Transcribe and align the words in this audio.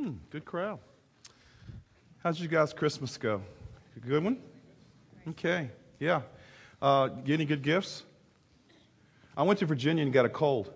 Hmm, 0.00 0.12
good 0.30 0.46
crowd. 0.46 0.78
How'd 2.24 2.38
you 2.38 2.48
guys' 2.48 2.72
Christmas 2.72 3.18
go? 3.18 3.42
A 3.98 4.00
good 4.00 4.24
one? 4.24 4.38
Okay, 5.28 5.68
yeah. 5.98 6.22
Uh, 6.80 7.10
any 7.28 7.44
good 7.44 7.60
gifts? 7.60 8.04
I 9.36 9.42
went 9.42 9.58
to 9.58 9.66
Virginia 9.66 10.02
and 10.02 10.10
got 10.10 10.24
a 10.24 10.30
cold. 10.30 10.72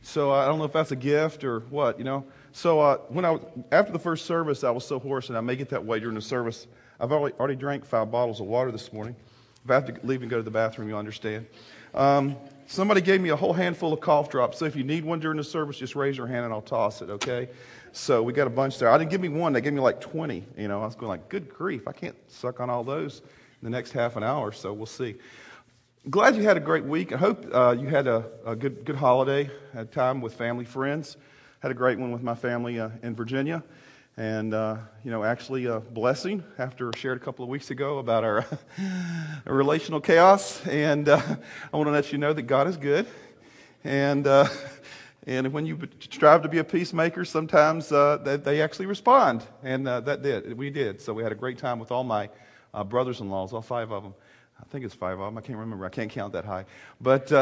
So 0.00 0.32
uh, 0.32 0.36
I 0.36 0.46
don't 0.46 0.56
know 0.56 0.64
if 0.64 0.72
that's 0.72 0.90
a 0.90 0.96
gift 0.96 1.44
or 1.44 1.60
what, 1.68 1.98
you 1.98 2.04
know. 2.04 2.24
So 2.52 2.80
uh, 2.80 2.96
when 3.08 3.26
I 3.26 3.40
after 3.70 3.92
the 3.92 3.98
first 3.98 4.24
service, 4.24 4.64
I 4.64 4.70
was 4.70 4.86
so 4.86 4.98
hoarse, 4.98 5.28
and 5.28 5.36
I 5.36 5.42
may 5.42 5.54
get 5.54 5.68
that 5.68 5.84
way 5.84 6.00
during 6.00 6.14
the 6.14 6.22
service. 6.22 6.66
I've 6.98 7.12
already, 7.12 7.34
already 7.38 7.56
drank 7.56 7.84
five 7.84 8.10
bottles 8.10 8.40
of 8.40 8.46
water 8.46 8.72
this 8.72 8.90
morning. 8.90 9.14
If 9.66 9.70
I 9.70 9.74
have 9.74 9.84
to 9.84 10.06
leave 10.06 10.22
and 10.22 10.30
go 10.30 10.38
to 10.38 10.42
the 10.42 10.50
bathroom, 10.50 10.88
you'll 10.88 10.98
understand. 10.98 11.44
Um, 11.92 12.36
somebody 12.66 13.00
gave 13.00 13.20
me 13.20 13.30
a 13.30 13.36
whole 13.36 13.52
handful 13.52 13.92
of 13.92 14.00
cough 14.00 14.30
drops. 14.30 14.58
So 14.58 14.64
if 14.64 14.76
you 14.76 14.84
need 14.84 15.04
one 15.04 15.20
during 15.20 15.36
the 15.36 15.44
service, 15.44 15.76
just 15.76 15.94
raise 15.94 16.16
your 16.16 16.26
hand 16.26 16.44
and 16.44 16.52
I'll 16.52 16.62
toss 16.62 17.02
it, 17.02 17.10
okay? 17.10 17.48
So 17.92 18.22
we 18.22 18.32
got 18.32 18.46
a 18.46 18.50
bunch 18.50 18.78
there. 18.78 18.88
I 18.88 18.98
didn't 18.98 19.10
give 19.10 19.20
me 19.20 19.28
one, 19.28 19.52
they 19.52 19.60
gave 19.60 19.72
me 19.72 19.80
like 19.80 20.00
20. 20.00 20.44
You 20.56 20.68
know, 20.68 20.82
I 20.82 20.86
was 20.86 20.94
going 20.94 21.08
like, 21.08 21.28
good 21.28 21.48
grief, 21.48 21.86
I 21.86 21.92
can't 21.92 22.16
suck 22.30 22.60
on 22.60 22.70
all 22.70 22.84
those 22.84 23.20
in 23.20 23.64
the 23.64 23.70
next 23.70 23.92
half 23.92 24.16
an 24.16 24.22
hour, 24.22 24.52
so 24.52 24.72
we'll 24.72 24.86
see. 24.86 25.16
Glad 26.10 26.34
you 26.34 26.42
had 26.42 26.56
a 26.56 26.60
great 26.60 26.84
week. 26.84 27.12
I 27.12 27.16
hope 27.16 27.46
uh, 27.52 27.76
you 27.78 27.86
had 27.86 28.08
a, 28.08 28.24
a, 28.44 28.56
good, 28.56 28.84
good 28.84 28.96
holiday, 28.96 29.48
had 29.72 29.92
time 29.92 30.20
with 30.20 30.34
family, 30.34 30.64
friends. 30.64 31.16
Had 31.60 31.70
a 31.70 31.74
great 31.74 31.96
one 31.96 32.10
with 32.10 32.24
my 32.24 32.34
family 32.34 32.80
uh, 32.80 32.88
in 33.04 33.14
Virginia. 33.14 33.62
And, 34.16 34.52
uh, 34.52 34.76
you 35.04 35.10
know, 35.10 35.24
actually 35.24 35.64
a 35.64 35.80
blessing 35.80 36.44
after 36.58 36.90
shared 36.94 37.16
a 37.16 37.24
couple 37.24 37.44
of 37.44 37.48
weeks 37.48 37.70
ago 37.70 37.96
about 37.96 38.24
our 38.24 38.44
relational 39.46 40.02
chaos. 40.02 40.64
And 40.66 41.08
uh, 41.08 41.18
I 41.72 41.76
want 41.76 41.86
to 41.86 41.92
let 41.92 42.12
you 42.12 42.18
know 42.18 42.34
that 42.34 42.42
God 42.42 42.68
is 42.68 42.76
good. 42.76 43.06
And, 43.84 44.26
uh, 44.26 44.48
and 45.26 45.50
when 45.54 45.64
you 45.64 45.78
strive 45.98 46.42
to 46.42 46.48
be 46.48 46.58
a 46.58 46.64
peacemaker, 46.64 47.24
sometimes 47.24 47.90
uh, 47.90 48.18
they, 48.18 48.36
they, 48.36 48.60
actually 48.60 48.84
respond. 48.84 49.44
And 49.62 49.88
uh, 49.88 50.00
that 50.00 50.20
did. 50.20 50.58
We 50.58 50.68
did. 50.68 51.00
So 51.00 51.14
we 51.14 51.22
had 51.22 51.32
a 51.32 51.36
great 51.36 51.56
time 51.56 51.78
with 51.78 51.90
all 51.90 52.04
my 52.04 52.28
uh, 52.74 52.84
brothers 52.84 53.20
in 53.20 53.30
laws, 53.30 53.54
all 53.54 53.62
five 53.62 53.90
of 53.92 54.02
them. 54.02 54.14
I 54.60 54.64
think 54.64 54.84
it's 54.84 54.94
five 54.94 55.18
of 55.18 55.24
them. 55.24 55.38
I 55.38 55.40
can't 55.40 55.58
remember. 55.58 55.86
I 55.86 55.88
can't 55.88 56.10
count 56.10 56.34
that 56.34 56.44
high. 56.44 56.66
But 57.00 57.32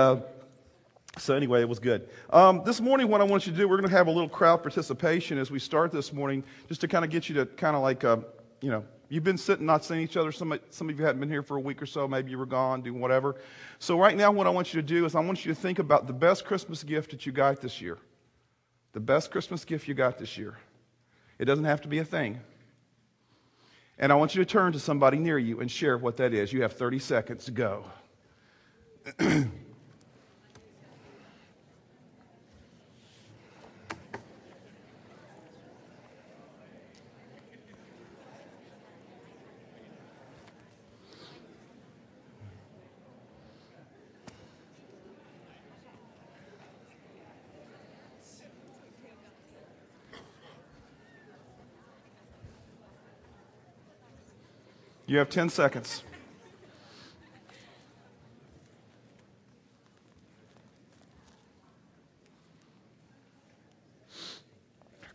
so 1.19 1.34
anyway, 1.34 1.61
it 1.61 1.69
was 1.69 1.78
good. 1.78 2.08
Um, 2.30 2.62
this 2.64 2.80
morning, 2.80 3.08
what 3.08 3.20
I 3.20 3.25
want 3.25 3.47
you 3.47 3.53
to 3.53 3.58
do, 3.58 3.69
we're 3.69 3.77
going 3.77 3.91
to 3.91 3.97
have 3.97 4.06
a 4.06 4.12
little 4.12 4.28
crowd 4.28 4.62
participation 4.62 5.39
as 5.39 5.50
we 5.50 5.58
start 5.58 5.92
this 5.92 6.12
morning, 6.12 6.44
just 6.69 6.80
to 6.83 6.89
kind 6.89 7.05
of 7.05 7.11
get 7.11 7.28
you 7.28 7.34
to 7.36 7.47
kind 7.47 7.77
of 7.77 7.83
like, 7.83 8.05
uh, 8.05 8.19
you 8.61 8.70
know, 8.70 8.84
You've 9.11 9.25
been 9.25 9.38
sitting 9.38 9.66
not 9.66 9.84
seeing 9.84 10.03
each 10.03 10.16
other. 10.16 10.31
Some, 10.31 10.56
some 10.70 10.88
of 10.88 10.97
you 10.97 11.05
hadn't 11.05 11.19
been 11.19 11.28
here 11.28 11.42
for 11.42 11.56
a 11.56 11.61
week 11.61 11.83
or 11.83 11.86
so. 11.86 12.06
Maybe 12.06 12.31
you 12.31 12.38
were 12.38 12.47
gone, 12.47 12.81
doing 12.81 13.00
whatever. 13.00 13.34
So, 13.81 13.98
right 13.98 14.16
now, 14.16 14.31
what 14.31 14.47
I 14.47 14.50
want 14.50 14.72
you 14.72 14.81
to 14.81 14.86
do 14.86 15.05
is 15.05 15.16
I 15.16 15.20
want 15.20 15.44
you 15.44 15.53
to 15.53 15.61
think 15.61 15.81
about 15.81 16.06
the 16.06 16.12
best 16.12 16.44
Christmas 16.44 16.84
gift 16.84 17.11
that 17.11 17.27
you 17.27 17.33
got 17.33 17.61
this 17.61 17.81
year. 17.81 17.98
The 18.92 19.00
best 19.00 19.33
Christmas 19.33 19.64
gift 19.64 19.88
you 19.88 19.94
got 19.94 20.16
this 20.16 20.38
year. 20.38 20.58
It 21.41 21.47
doesn't 21.47 21.64
have 21.64 21.81
to 21.81 21.88
be 21.88 21.98
a 21.98 22.05
thing. 22.05 22.38
And 23.98 24.12
I 24.12 24.14
want 24.14 24.36
you 24.36 24.44
to 24.44 24.48
turn 24.48 24.72
to 24.75 24.78
somebody 24.78 25.19
near 25.19 25.38
you 25.38 25.61
and 25.61 25.69
share 25.69 25.98
what 25.98 26.16
that 26.19 26.33
is. 26.33 26.53
You 26.53 26.62
have 26.62 26.75
30 26.75 27.00
seconds 27.00 27.47
to 27.47 27.50
go. 27.50 27.84
You 55.10 55.19
have 55.19 55.28
10 55.28 55.48
seconds. 55.48 56.04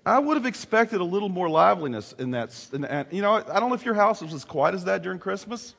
I 0.05 0.19
would 0.19 0.35
have 0.35 0.45
expected 0.45 0.99
a 0.99 1.03
little 1.05 1.29
more 1.29 1.47
liveliness 1.49 2.11
in 2.19 2.31
that. 2.31 2.53
In. 2.73 2.85
You 3.09 3.21
know, 3.21 3.35
I 3.35 3.57
don't 3.61 3.69
know 3.69 3.75
if 3.75 3.85
your 3.85 3.93
house 3.93 4.21
was 4.21 4.33
as 4.33 4.43
quiet 4.43 4.75
as 4.75 4.83
that 4.83 5.01
during 5.01 5.17
Christmas, 5.17 5.75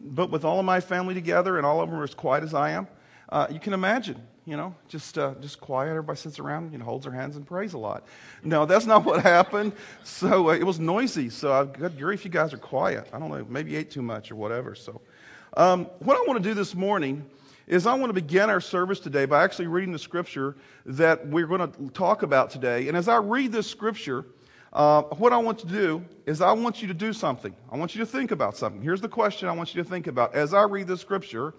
but 0.00 0.30
with 0.30 0.44
all 0.44 0.60
of 0.60 0.64
my 0.64 0.78
family 0.78 1.14
together 1.14 1.56
and 1.56 1.66
all 1.66 1.80
of 1.80 1.90
them 1.90 1.98
are 1.98 2.04
as 2.04 2.14
quiet 2.14 2.44
as 2.44 2.54
I 2.54 2.70
am, 2.70 2.86
uh, 3.30 3.48
you 3.50 3.58
can 3.58 3.72
imagine 3.72 4.24
you 4.46 4.56
know, 4.56 4.74
just 4.88 5.16
uh, 5.16 5.34
just 5.40 5.60
quiet. 5.60 5.90
Everybody 5.90 6.18
sits 6.18 6.38
around, 6.38 6.72
you 6.72 6.78
know, 6.78 6.84
holds 6.84 7.04
their 7.04 7.14
hands 7.14 7.36
and 7.36 7.46
prays 7.46 7.72
a 7.72 7.78
lot. 7.78 8.04
No, 8.42 8.66
that's 8.66 8.86
not 8.86 9.04
what 9.06 9.22
happened. 9.22 9.72
So 10.02 10.50
uh, 10.50 10.54
it 10.54 10.64
was 10.64 10.78
noisy. 10.78 11.30
So 11.30 11.52
uh, 11.52 11.64
good 11.64 11.98
grief, 11.98 12.24
you 12.24 12.30
guys 12.30 12.52
are 12.52 12.58
quiet. 12.58 13.08
I 13.12 13.18
don't 13.18 13.30
know, 13.30 13.46
maybe 13.48 13.76
ate 13.76 13.90
too 13.90 14.02
much 14.02 14.30
or 14.30 14.36
whatever. 14.36 14.74
So 14.74 15.00
um, 15.56 15.86
what 16.00 16.16
I 16.16 16.24
want 16.26 16.42
to 16.42 16.48
do 16.48 16.54
this 16.54 16.74
morning 16.74 17.24
is 17.66 17.86
I 17.86 17.94
want 17.94 18.10
to 18.10 18.14
begin 18.14 18.50
our 18.50 18.60
service 18.60 19.00
today 19.00 19.24
by 19.24 19.42
actually 19.42 19.68
reading 19.68 19.92
the 19.92 19.98
scripture 19.98 20.54
that 20.84 21.26
we're 21.26 21.46
going 21.46 21.72
to 21.72 21.88
talk 21.90 22.22
about 22.22 22.50
today. 22.50 22.88
And 22.88 22.96
as 22.96 23.08
I 23.08 23.16
read 23.16 23.52
this 23.52 23.66
scripture, 23.66 24.26
uh, 24.74 25.02
what 25.02 25.32
I 25.32 25.38
want 25.38 25.60
to 25.60 25.66
do 25.66 26.04
is 26.26 26.42
I 26.42 26.52
want 26.52 26.82
you 26.82 26.88
to 26.88 26.94
do 26.94 27.14
something. 27.14 27.54
I 27.72 27.78
want 27.78 27.94
you 27.94 28.00
to 28.00 28.06
think 28.06 28.32
about 28.32 28.56
something. 28.56 28.82
Here's 28.82 29.00
the 29.00 29.08
question 29.08 29.48
I 29.48 29.52
want 29.52 29.74
you 29.74 29.82
to 29.82 29.88
think 29.88 30.08
about 30.08 30.34
as 30.34 30.52
I 30.52 30.64
read 30.64 30.88
this 30.88 31.00
scripture 31.00 31.54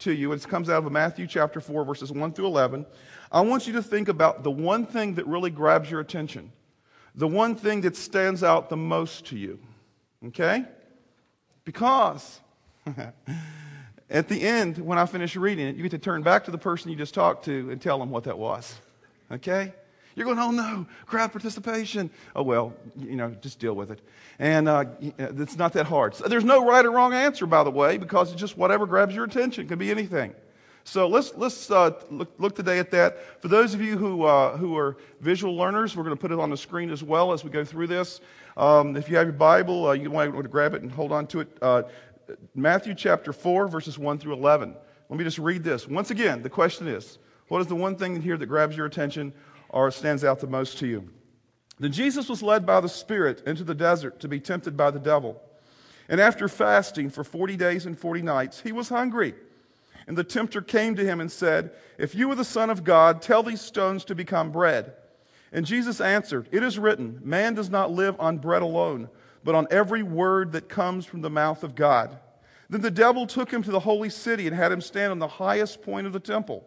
to 0.00 0.12
you. 0.12 0.32
It 0.32 0.46
comes 0.48 0.68
out 0.68 0.84
of 0.84 0.92
Matthew 0.92 1.26
chapter 1.26 1.60
4, 1.60 1.84
verses 1.84 2.12
1 2.12 2.32
through 2.32 2.46
11. 2.46 2.86
I 3.32 3.40
want 3.40 3.66
you 3.66 3.72
to 3.74 3.82
think 3.82 4.08
about 4.08 4.42
the 4.42 4.50
one 4.50 4.86
thing 4.86 5.14
that 5.14 5.26
really 5.26 5.50
grabs 5.50 5.90
your 5.90 6.00
attention, 6.00 6.52
the 7.14 7.28
one 7.28 7.54
thing 7.54 7.80
that 7.82 7.96
stands 7.96 8.42
out 8.42 8.68
the 8.68 8.76
most 8.76 9.26
to 9.26 9.38
you. 9.38 9.58
Okay? 10.26 10.64
Because 11.64 12.40
at 14.10 14.28
the 14.28 14.40
end, 14.40 14.78
when 14.78 14.98
I 14.98 15.06
finish 15.06 15.36
reading 15.36 15.66
it, 15.66 15.76
you 15.76 15.82
get 15.82 15.90
to 15.92 15.98
turn 15.98 16.22
back 16.22 16.44
to 16.44 16.50
the 16.50 16.58
person 16.58 16.90
you 16.90 16.96
just 16.96 17.14
talked 17.14 17.44
to 17.46 17.70
and 17.70 17.80
tell 17.80 17.98
them 17.98 18.10
what 18.10 18.24
that 18.24 18.38
was. 18.38 18.74
Okay? 19.30 19.72
You're 20.16 20.24
going, 20.24 20.38
oh 20.38 20.50
no, 20.50 20.86
crowd 21.04 21.30
participation. 21.30 22.10
Oh 22.34 22.42
well, 22.42 22.72
you 22.98 23.16
know, 23.16 23.30
just 23.42 23.58
deal 23.58 23.74
with 23.74 23.90
it. 23.90 24.00
And 24.38 24.66
uh, 24.66 24.86
it's 25.00 25.56
not 25.56 25.74
that 25.74 25.86
hard. 25.86 26.14
So 26.14 26.26
there's 26.26 26.44
no 26.44 26.66
right 26.66 26.84
or 26.84 26.90
wrong 26.90 27.12
answer, 27.12 27.46
by 27.46 27.62
the 27.62 27.70
way, 27.70 27.98
because 27.98 28.32
it's 28.32 28.40
just 28.40 28.56
whatever 28.56 28.86
grabs 28.86 29.14
your 29.14 29.24
attention. 29.24 29.66
It 29.66 29.68
could 29.68 29.78
be 29.78 29.90
anything. 29.90 30.34
So 30.84 31.08
let's, 31.08 31.34
let's 31.34 31.70
uh, 31.70 31.90
look, 32.10 32.32
look, 32.38 32.54
today 32.54 32.78
at 32.78 32.92
that. 32.92 33.42
For 33.42 33.48
those 33.48 33.74
of 33.74 33.80
you 33.80 33.98
who, 33.98 34.22
uh, 34.22 34.56
who 34.56 34.76
are 34.78 34.96
visual 35.20 35.56
learners, 35.56 35.96
we're 35.96 36.04
going 36.04 36.16
to 36.16 36.20
put 36.20 36.30
it 36.30 36.38
on 36.38 36.48
the 36.48 36.56
screen 36.56 36.90
as 36.90 37.02
well 37.02 37.32
as 37.32 37.42
we 37.42 37.50
go 37.50 37.64
through 37.64 37.88
this. 37.88 38.20
Um, 38.56 38.96
if 38.96 39.10
you 39.10 39.16
have 39.16 39.26
your 39.26 39.32
Bible, 39.32 39.88
uh, 39.88 39.92
you 39.92 40.10
want 40.10 40.34
to 40.34 40.42
grab 40.48 40.74
it 40.74 40.82
and 40.82 40.90
hold 40.90 41.10
on 41.10 41.26
to 41.28 41.40
it. 41.40 41.58
Uh, 41.60 41.82
Matthew 42.54 42.94
chapter 42.94 43.32
4, 43.32 43.66
verses 43.66 43.98
1 43.98 44.18
through 44.18 44.34
11. 44.34 44.76
Let 45.08 45.18
me 45.18 45.24
just 45.24 45.38
read 45.38 45.64
this. 45.64 45.88
Once 45.88 46.10
again, 46.10 46.42
the 46.42 46.50
question 46.50 46.86
is 46.86 47.18
what 47.48 47.60
is 47.60 47.66
the 47.66 47.74
one 47.74 47.96
thing 47.96 48.20
here 48.22 48.36
that 48.36 48.46
grabs 48.46 48.76
your 48.76 48.86
attention? 48.86 49.32
Or 49.76 49.90
stands 49.90 50.24
out 50.24 50.40
the 50.40 50.46
most 50.46 50.78
to 50.78 50.86
you. 50.86 51.06
Then 51.78 51.92
Jesus 51.92 52.30
was 52.30 52.42
led 52.42 52.64
by 52.64 52.80
the 52.80 52.88
Spirit 52.88 53.42
into 53.46 53.62
the 53.62 53.74
desert 53.74 54.20
to 54.20 54.28
be 54.28 54.40
tempted 54.40 54.74
by 54.74 54.90
the 54.90 54.98
devil. 54.98 55.38
And 56.08 56.18
after 56.18 56.48
fasting 56.48 57.10
for 57.10 57.22
40 57.22 57.56
days 57.56 57.84
and 57.84 57.98
40 57.98 58.22
nights, 58.22 58.60
he 58.60 58.72
was 58.72 58.88
hungry. 58.88 59.34
And 60.06 60.16
the 60.16 60.24
tempter 60.24 60.62
came 60.62 60.94
to 60.96 61.04
him 61.04 61.20
and 61.20 61.30
said, 61.30 61.72
If 61.98 62.14
you 62.14 62.30
are 62.30 62.34
the 62.34 62.44
Son 62.44 62.70
of 62.70 62.84
God, 62.84 63.20
tell 63.20 63.42
these 63.42 63.60
stones 63.60 64.06
to 64.06 64.14
become 64.14 64.50
bread. 64.50 64.94
And 65.52 65.66
Jesus 65.66 66.00
answered, 66.00 66.48
It 66.52 66.62
is 66.62 66.78
written, 66.78 67.20
Man 67.22 67.52
does 67.52 67.68
not 67.68 67.90
live 67.90 68.18
on 68.18 68.38
bread 68.38 68.62
alone, 68.62 69.10
but 69.44 69.54
on 69.54 69.66
every 69.70 70.02
word 70.02 70.52
that 70.52 70.70
comes 70.70 71.04
from 71.04 71.20
the 71.20 71.28
mouth 71.28 71.62
of 71.62 71.74
God. 71.74 72.18
Then 72.70 72.80
the 72.80 72.90
devil 72.90 73.26
took 73.26 73.52
him 73.52 73.62
to 73.62 73.70
the 73.70 73.80
holy 73.80 74.08
city 74.08 74.46
and 74.46 74.56
had 74.56 74.72
him 74.72 74.80
stand 74.80 75.10
on 75.10 75.18
the 75.18 75.28
highest 75.28 75.82
point 75.82 76.06
of 76.06 76.14
the 76.14 76.20
temple. 76.20 76.66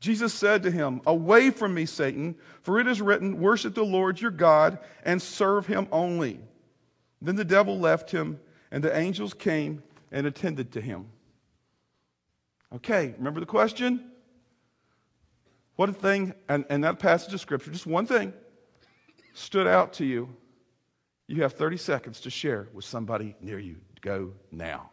Jesus 0.00 0.34
said 0.34 0.62
to 0.62 0.70
him, 0.70 1.00
Away 1.06 1.50
from 1.50 1.74
me, 1.74 1.86
Satan, 1.86 2.36
for 2.62 2.78
it 2.78 2.86
is 2.86 3.00
written, 3.00 3.40
Worship 3.40 3.74
the 3.74 3.84
Lord 3.84 4.20
your 4.20 4.30
God 4.30 4.78
and 5.04 5.20
serve 5.20 5.66
him 5.66 5.88
only. 5.90 6.40
Then 7.22 7.36
the 7.36 7.44
devil 7.44 7.78
left 7.78 8.10
him, 8.10 8.38
and 8.70 8.84
the 8.84 8.96
angels 8.96 9.32
came 9.34 9.82
and 10.12 10.26
attended 10.26 10.72
to 10.72 10.80
him. 10.80 11.06
Okay, 12.74 13.14
remember 13.16 13.40
the 13.40 13.46
question? 13.46 14.10
What 15.76 15.88
a 15.88 15.92
thing, 15.92 16.34
and, 16.48 16.64
and 16.68 16.84
that 16.84 16.98
passage 16.98 17.32
of 17.32 17.40
Scripture, 17.40 17.70
just 17.70 17.86
one 17.86 18.06
thing, 18.06 18.32
stood 19.34 19.66
out 19.66 19.94
to 19.94 20.04
you 20.04 20.28
You 21.28 21.42
have 21.42 21.54
30 21.54 21.76
seconds 21.76 22.20
to 22.20 22.30
share 22.30 22.68
with 22.72 22.84
somebody 22.84 23.34
near 23.40 23.58
you. 23.58 23.76
Go 24.00 24.32
now. 24.52 24.90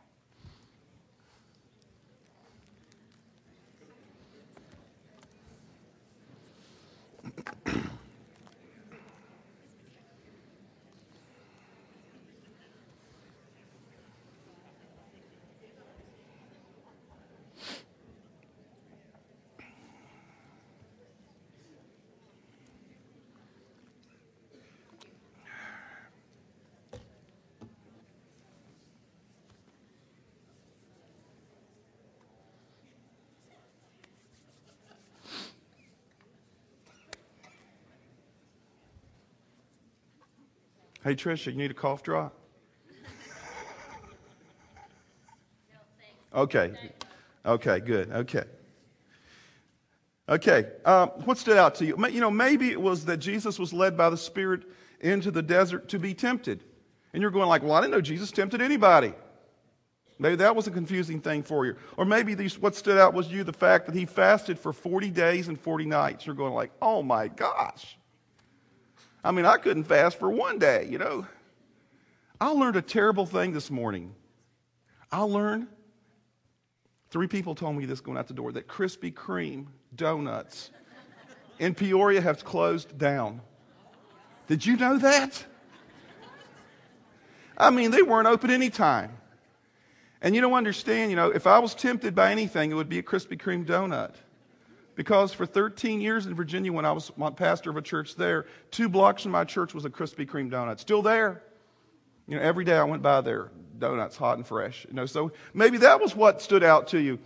Hey, 41.04 41.16
Trisha, 41.16 41.48
you 41.48 41.58
need 41.58 41.72
a 41.72 41.74
cough 41.74 42.02
drop? 42.02 42.34
Okay. 46.34 46.74
Okay, 47.46 47.80
good. 47.82 48.10
Okay. 48.10 48.44
Okay. 50.30 50.66
Um, 50.86 51.10
what 51.26 51.38
stood 51.38 51.58
out 51.58 51.76
to 51.76 51.86
you? 51.86 51.98
You 52.08 52.22
know, 52.22 52.32
maybe 52.32 52.72
it 52.72 52.82
was 52.82 53.06
that 53.06 53.18
Jesus 53.18 53.60
was 53.60 53.74
led 53.74 53.98
by 53.98 54.10
the 54.10 54.18
Spirit 54.18 54.64
into 55.02 55.30
the 55.30 55.42
desert 55.42 55.90
to 55.90 56.00
be 56.00 56.14
tempted. 56.14 56.64
And 57.12 57.22
you're 57.22 57.32
going 57.32 57.50
like, 57.50 57.62
well, 57.64 57.74
I 57.74 57.82
didn't 57.82 57.92
know 57.92 58.02
Jesus 58.02 58.32
tempted 58.32 58.62
anybody. 58.62 59.14
Maybe 60.20 60.38
that 60.38 60.56
was 60.56 60.68
a 60.68 60.72
confusing 60.72 61.20
thing 61.20 61.44
for 61.44 61.66
you. 61.66 61.76
Or 61.98 62.06
maybe 62.06 62.34
these, 62.34 62.58
what 62.58 62.76
stood 62.76 62.98
out 62.98 63.14
was 63.14 63.30
you 63.30 63.44
the 63.44 63.52
fact 63.52 63.88
that 63.88 63.96
he 63.96 64.06
fasted 64.06 64.58
for 64.58 64.72
40 64.72 65.10
days 65.10 65.50
and 65.50 65.60
40 65.60 65.86
nights. 65.86 66.26
You're 66.26 66.36
going 66.36 66.54
like, 66.54 66.72
oh 66.82 67.04
my 67.04 67.28
gosh. 67.28 67.98
I 69.24 69.32
mean, 69.32 69.46
I 69.46 69.58
couldn't 69.58 69.86
fast 69.86 70.20
for 70.20 70.30
one 70.30 70.60
day, 70.60 70.88
you 70.90 70.98
know. 70.98 71.26
I 72.42 72.50
learned 72.50 72.76
a 72.76 72.82
terrible 72.82 73.26
thing 73.26 73.54
this 73.54 73.72
morning. 73.72 74.16
I 75.12 75.22
learned, 75.22 75.68
three 77.10 77.28
people 77.28 77.56
told 77.56 77.78
me 77.78 77.86
this 77.86 78.02
going 78.02 78.18
out 78.18 78.28
the 78.28 78.34
door, 78.34 78.52
that 78.52 78.68
Krispy 78.68 79.14
Kreme 79.14 79.68
donuts 79.96 80.72
in 81.60 81.74
Peoria 81.74 82.20
have 82.20 82.44
closed 82.44 82.98
down. 82.98 83.42
Did 84.48 84.66
you 84.66 84.76
know 84.76 84.98
that? 84.98 85.46
I 87.58 87.70
mean, 87.70 87.92
they 87.92 88.02
weren't 88.02 88.28
open 88.28 88.50
anytime. 88.50 89.18
And 90.22 90.36
you 90.36 90.42
don't 90.42 90.54
understand, 90.54 91.12
you 91.12 91.16
know, 91.16 91.30
if 91.30 91.48
I 91.48 91.60
was 91.60 91.76
tempted 91.76 92.16
by 92.16 92.32
anything, 92.32 92.72
it 92.72 92.74
would 92.74 92.90
be 92.90 93.00
a 93.00 93.04
Krispy 93.04 93.38
Kreme 93.40 93.66
donut. 93.66 94.16
Because 94.96 95.34
for 95.34 95.46
13 95.46 96.02
years 96.02 96.28
in 96.28 96.36
Virginia, 96.36 96.72
when 96.72 96.86
I 96.86 96.92
was 96.92 97.12
pastor 97.36 97.70
of 97.70 97.78
a 97.78 97.82
church 97.82 98.16
there, 98.16 98.46
two 98.70 98.88
blocks 98.88 99.24
from 99.24 99.32
my 99.32 99.44
church 99.44 99.74
was 99.74 99.86
a 99.86 99.90
Krispy 99.90 100.28
Kreme 100.28 100.52
donut. 100.52 100.80
Still 100.80 101.02
there. 101.02 101.42
You 102.28 102.38
know, 102.38 102.44
every 102.44 102.64
day 102.64 102.78
I 102.78 102.84
went 102.84 103.02
by 103.02 103.22
there, 103.22 103.50
donuts 103.80 104.16
hot 104.16 104.38
and 104.38 104.46
fresh. 104.46 104.86
You 104.88 104.94
know, 104.94 105.06
so 105.06 105.32
maybe 105.54 105.78
that 105.80 106.00
was 106.00 106.16
what 106.16 106.42
stood 106.42 106.64
out 106.64 106.88
to 106.90 107.00
you 107.00 107.20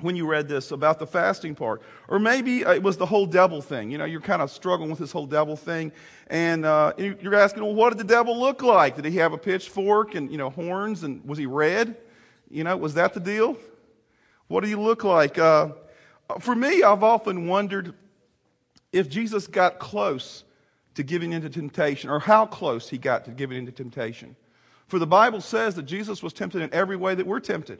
when 0.00 0.16
you 0.16 0.26
read 0.26 0.48
this 0.48 0.70
about 0.70 0.98
the 0.98 1.06
fasting 1.06 1.54
part. 1.54 1.82
Or 2.08 2.18
maybe 2.18 2.60
it 2.60 2.82
was 2.82 2.96
the 2.96 3.06
whole 3.06 3.26
devil 3.26 3.60
thing. 3.60 3.90
You 3.90 3.98
know, 3.98 4.04
you're 4.04 4.20
kind 4.20 4.42
of 4.42 4.50
struggling 4.50 4.90
with 4.90 4.98
this 4.98 5.12
whole 5.12 5.26
devil 5.26 5.56
thing. 5.56 5.92
And 6.28 6.64
uh, 6.64 6.92
you're 6.96 7.34
asking, 7.34 7.64
well, 7.64 7.74
what 7.74 7.90
did 7.90 7.98
the 7.98 8.12
devil 8.12 8.38
look 8.38 8.62
like? 8.62 8.96
Did 8.96 9.04
he 9.06 9.16
have 9.18 9.32
a 9.32 9.38
pitchfork 9.38 10.14
and, 10.14 10.30
you 10.30 10.38
know, 10.38 10.50
horns? 10.50 11.02
And 11.02 11.24
was 11.24 11.38
he 11.38 11.46
red? 11.46 11.96
You 12.50 12.64
know, 12.64 12.76
was 12.76 12.94
that 12.94 13.12
the 13.12 13.20
deal? 13.20 13.56
What 14.46 14.60
did 14.60 14.68
he 14.68 14.76
look 14.76 15.04
like? 15.04 15.38
Uh, 15.38 15.70
for 16.40 16.54
me, 16.54 16.82
I've 16.82 17.02
often 17.02 17.46
wondered 17.46 17.94
if 18.92 19.08
Jesus 19.08 19.46
got 19.46 19.78
close 19.78 20.44
to 20.94 21.02
giving 21.02 21.32
into 21.32 21.48
temptation, 21.48 22.10
or 22.10 22.18
how 22.18 22.44
close 22.44 22.88
he 22.88 22.98
got 22.98 23.24
to 23.26 23.30
giving 23.30 23.56
into 23.56 23.70
temptation. 23.70 24.34
For 24.88 24.98
the 24.98 25.06
Bible 25.06 25.40
says 25.40 25.76
that 25.76 25.84
Jesus 25.84 26.22
was 26.22 26.32
tempted 26.32 26.60
in 26.62 26.72
every 26.74 26.96
way 26.96 27.14
that 27.14 27.26
we're 27.26 27.40
tempted. 27.40 27.78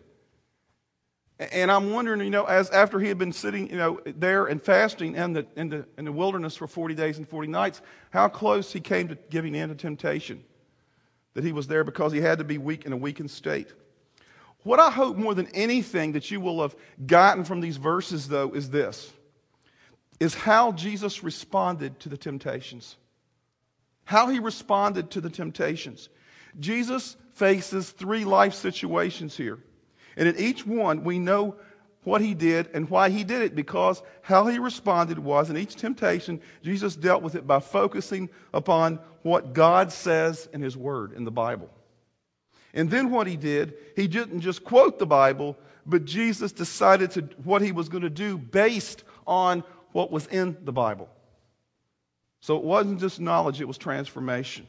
And 1.38 1.70
I'm 1.70 1.92
wondering, 1.92 2.20
you 2.20 2.30
know, 2.30 2.44
as 2.44 2.68
after 2.70 2.98
he 2.98 3.08
had 3.08 3.18
been 3.18 3.32
sitting, 3.32 3.70
you 3.70 3.76
know, 3.76 4.00
there 4.04 4.46
and 4.46 4.62
fasting 4.62 5.14
in 5.14 5.32
the, 5.32 5.46
in 5.56 5.68
the, 5.68 5.86
in 5.96 6.04
the 6.04 6.12
wilderness 6.12 6.56
for 6.56 6.66
40 6.66 6.94
days 6.94 7.18
and 7.18 7.28
40 7.28 7.48
nights, 7.48 7.80
how 8.10 8.28
close 8.28 8.72
he 8.72 8.80
came 8.80 9.08
to 9.08 9.18
giving 9.30 9.54
in 9.54 9.68
to 9.68 9.74
temptation. 9.74 10.42
That 11.34 11.44
he 11.44 11.52
was 11.52 11.68
there 11.68 11.84
because 11.84 12.12
he 12.12 12.20
had 12.20 12.38
to 12.38 12.44
be 12.44 12.58
weak 12.58 12.86
in 12.86 12.92
a 12.92 12.96
weakened 12.96 13.30
state. 13.30 13.72
What 14.64 14.80
I 14.80 14.90
hope 14.90 15.16
more 15.16 15.34
than 15.34 15.48
anything 15.54 16.12
that 16.12 16.30
you 16.30 16.40
will 16.40 16.62
have 16.62 16.76
gotten 17.06 17.44
from 17.44 17.60
these 17.60 17.76
verses, 17.76 18.28
though, 18.28 18.52
is 18.52 18.70
this 18.70 19.12
is 20.20 20.34
how 20.34 20.72
Jesus 20.72 21.22
responded 21.22 22.00
to 22.00 22.08
the 22.08 22.16
temptations. 22.16 22.96
How 24.04 24.28
he 24.28 24.40
responded 24.40 25.12
to 25.12 25.20
the 25.20 25.30
temptations. 25.30 26.08
Jesus 26.58 27.16
faces 27.34 27.90
three 27.90 28.24
life 28.24 28.54
situations 28.54 29.36
here. 29.36 29.58
And 30.16 30.28
in 30.28 30.36
each 30.36 30.66
one, 30.66 31.04
we 31.04 31.20
know 31.20 31.54
what 32.02 32.20
he 32.20 32.34
did 32.34 32.68
and 32.74 32.88
why 32.90 33.10
he 33.10 33.22
did 33.22 33.42
it 33.42 33.54
because 33.54 34.02
how 34.22 34.46
he 34.46 34.58
responded 34.58 35.18
was 35.18 35.50
in 35.50 35.56
each 35.56 35.76
temptation, 35.76 36.40
Jesus 36.62 36.96
dealt 36.96 37.22
with 37.22 37.34
it 37.34 37.46
by 37.46 37.60
focusing 37.60 38.28
upon 38.52 38.98
what 39.22 39.52
God 39.52 39.92
says 39.92 40.48
in 40.52 40.62
his 40.62 40.76
word 40.76 41.12
in 41.12 41.24
the 41.24 41.30
Bible. 41.30 41.70
And 42.74 42.90
then 42.90 43.10
what 43.10 43.26
he 43.26 43.36
did, 43.36 43.74
he 43.96 44.06
didn't 44.08 44.40
just 44.40 44.64
quote 44.64 44.98
the 44.98 45.06
Bible, 45.06 45.56
but 45.86 46.04
Jesus 46.04 46.52
decided 46.52 47.10
to, 47.12 47.22
what 47.42 47.62
he 47.62 47.72
was 47.72 47.88
going 47.88 48.02
to 48.02 48.10
do 48.10 48.36
based 48.36 49.04
on 49.26 49.64
what 49.92 50.10
was 50.10 50.26
in 50.26 50.56
the 50.64 50.72
Bible. 50.72 51.08
So 52.40 52.56
it 52.56 52.62
wasn't 52.62 53.00
just 53.00 53.20
knowledge, 53.20 53.60
it 53.60 53.68
was 53.68 53.78
transformation. 53.78 54.66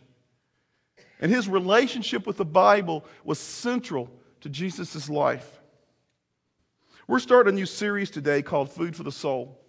And 1.19 1.31
his 1.31 1.48
relationship 1.48 2.25
with 2.25 2.38
the 2.38 2.46
Bible 2.46 3.04
was 3.24 3.40
central 3.40 4.10
to 4.42 4.50
Jesus' 4.50 5.10
life. 5.10 5.60
We're 7.07 7.19
starting 7.19 7.54
a 7.54 7.56
new 7.56 7.66
series 7.66 8.10
today 8.10 8.42
called 8.42 8.72
Food 8.72 8.95
for 8.95 9.04
the 9.04 9.12
Soul. 9.12 9.60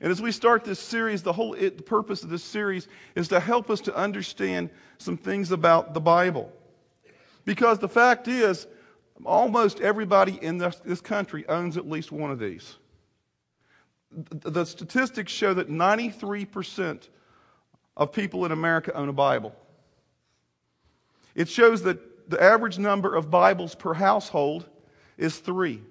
And 0.00 0.12
as 0.12 0.20
we 0.20 0.32
start 0.32 0.64
this 0.64 0.78
series, 0.78 1.22
the 1.22 1.32
whole 1.32 1.54
it, 1.54 1.78
the 1.78 1.82
purpose 1.82 2.22
of 2.22 2.30
this 2.30 2.44
series 2.44 2.88
is 3.14 3.28
to 3.28 3.40
help 3.40 3.70
us 3.70 3.80
to 3.82 3.96
understand 3.96 4.70
some 4.98 5.16
things 5.16 5.50
about 5.50 5.94
the 5.94 6.00
Bible. 6.00 6.52
Because 7.44 7.78
the 7.78 7.88
fact 7.88 8.28
is, 8.28 8.66
almost 9.24 9.80
everybody 9.80 10.38
in 10.42 10.58
this, 10.58 10.76
this 10.84 11.00
country 11.00 11.46
owns 11.48 11.76
at 11.76 11.88
least 11.88 12.10
one 12.10 12.30
of 12.30 12.38
these. 12.38 12.76
The, 14.10 14.50
the 14.50 14.64
statistics 14.64 15.32
show 15.32 15.54
that 15.54 15.68
93% 15.68 17.08
of 17.96 18.12
people 18.12 18.44
in 18.44 18.52
America 18.52 18.92
own 18.94 19.08
a 19.08 19.12
Bible. 19.12 19.54
It 21.34 21.48
shows 21.48 21.82
that 21.82 22.30
the 22.30 22.42
average 22.42 22.78
number 22.78 23.14
of 23.14 23.30
Bibles 23.30 23.74
per 23.74 23.94
household 23.94 24.68
is 25.18 25.38
three. 25.38 25.82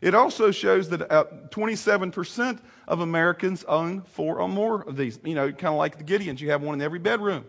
It 0.00 0.14
also 0.14 0.50
shows 0.50 0.88
that 0.90 1.10
uh, 1.10 1.24
27% 1.50 2.60
of 2.86 3.00
Americans 3.00 3.64
own 3.64 4.02
four 4.02 4.38
or 4.40 4.48
more 4.48 4.82
of 4.82 4.96
these. 4.96 5.18
You 5.24 5.34
know, 5.34 5.50
kind 5.50 5.74
of 5.74 5.78
like 5.78 5.98
the 5.98 6.04
Gideons, 6.04 6.40
you 6.40 6.50
have 6.50 6.62
one 6.62 6.74
in 6.74 6.82
every 6.82 7.00
bedroom. 7.00 7.44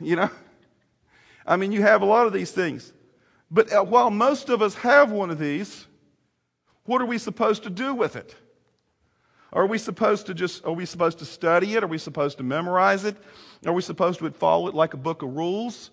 You 0.00 0.16
know? 0.16 0.30
I 1.46 1.56
mean, 1.56 1.72
you 1.72 1.82
have 1.82 2.02
a 2.02 2.06
lot 2.06 2.26
of 2.26 2.32
these 2.32 2.50
things. 2.50 2.92
But 3.50 3.72
uh, 3.72 3.82
while 3.84 4.10
most 4.10 4.48
of 4.48 4.62
us 4.62 4.74
have 4.76 5.10
one 5.10 5.30
of 5.30 5.38
these, 5.38 5.86
what 6.84 7.02
are 7.02 7.06
we 7.06 7.18
supposed 7.18 7.64
to 7.64 7.70
do 7.70 7.94
with 7.94 8.16
it? 8.16 8.34
Are 9.52 9.66
we 9.66 9.76
supposed 9.76 10.26
to 10.26 10.34
just, 10.34 10.64
are 10.64 10.72
we 10.72 10.86
supposed 10.86 11.18
to 11.18 11.26
study 11.26 11.74
it? 11.74 11.84
Are 11.84 11.88
we 11.88 11.98
supposed 11.98 12.38
to 12.38 12.44
memorize 12.44 13.04
it? 13.04 13.16
Are 13.66 13.72
we 13.72 13.82
supposed 13.82 14.20
to 14.20 14.30
follow 14.30 14.68
it 14.68 14.74
like 14.74 14.94
a 14.94 14.96
book 14.96 15.22
of 15.22 15.34
rules? 15.34 15.90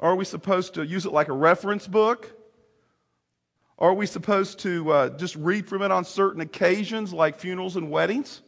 Are 0.00 0.16
we 0.16 0.24
supposed 0.24 0.74
to 0.74 0.86
use 0.86 1.04
it 1.04 1.12
like 1.12 1.28
a 1.28 1.34
reference 1.34 1.86
book? 1.86 2.32
Are 3.78 3.92
we 3.92 4.06
supposed 4.06 4.60
to 4.60 4.90
uh, 4.90 5.08
just 5.10 5.36
read 5.36 5.68
from 5.68 5.82
it 5.82 5.90
on 5.90 6.04
certain 6.04 6.40
occasions 6.40 7.12
like 7.12 7.38
funerals 7.38 7.76
and 7.76 7.90
weddings? 7.90 8.40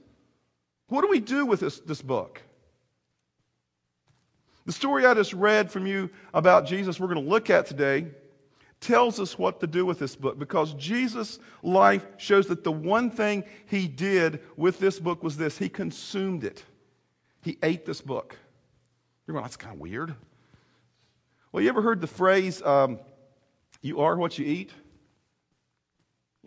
What 0.89 1.03
do 1.03 1.09
we 1.09 1.21
do 1.21 1.45
with 1.45 1.61
this, 1.61 1.81
this 1.81 2.01
book? 2.01 2.41
The 4.69 4.75
story 4.75 5.07
I 5.07 5.15
just 5.15 5.33
read 5.33 5.73
from 5.73 5.87
you 5.87 6.11
about 6.35 6.67
Jesus, 6.67 7.01
we're 7.01 7.07
going 7.07 7.25
to 7.25 7.31
look 7.31 7.49
at 7.49 7.65
today, 7.65 8.09
tells 8.81 9.19
us 9.19 9.39
what 9.39 9.61
to 9.61 9.67
do 9.67 9.87
with 9.87 9.99
this 9.99 10.15
book 10.15 10.39
because 10.39 10.75
Jesus' 10.75 11.39
life 11.63 12.07
shows 12.19 12.49
that 12.49 12.65
the 12.65 12.71
one 12.71 13.11
thing 13.11 13.45
he 13.65 13.89
did 13.89 14.41
with 14.59 14.79
this 14.79 15.01
book 15.01 15.23
was 15.23 15.39
this 15.39 15.57
he 15.57 15.71
consumed 15.71 16.45
it. 16.45 16.63
He 17.41 17.57
ate 17.63 17.87
this 17.87 18.03
book. 18.03 18.37
You're 19.27 19.33
going, 19.33 19.43
that's 19.43 19.57
kind 19.57 19.73
of 19.73 19.81
weird. 19.81 20.15
Well, 21.51 21.63
you 21.63 21.71
ever 21.71 21.81
heard 21.81 22.03
the 22.03 22.07
phrase, 22.07 22.61
um, 22.61 22.99
you 23.81 24.01
are 24.01 24.17
what 24.17 24.39
you 24.39 24.45
eat? 24.45 24.71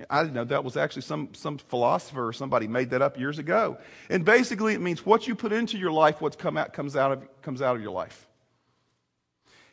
I 0.10 0.24
didn't 0.24 0.36
know 0.36 0.45
that 0.45 0.63
was 0.63 0.77
actually 0.77 1.01
some, 1.01 1.33
some 1.33 1.57
philosopher 1.57 2.27
or 2.27 2.33
somebody 2.33 2.67
made 2.67 2.91
that 2.91 3.01
up 3.01 3.19
years 3.19 3.39
ago. 3.39 3.77
And 4.10 4.24
basically, 4.24 4.74
it 4.74 4.81
means 4.81 5.05
what 5.05 5.27
you 5.27 5.36
put 5.36 5.51
into 5.51 5.77
your 5.77 5.91
life, 5.91 6.21
what 6.21 6.38
come 6.38 6.57
out, 6.57 6.74
comes, 6.74 6.95
out 6.95 7.12
of, 7.12 7.41
comes 7.41 7.62
out 7.62 7.75
of 7.75 7.81
your 7.81 7.91
life. 7.91 8.27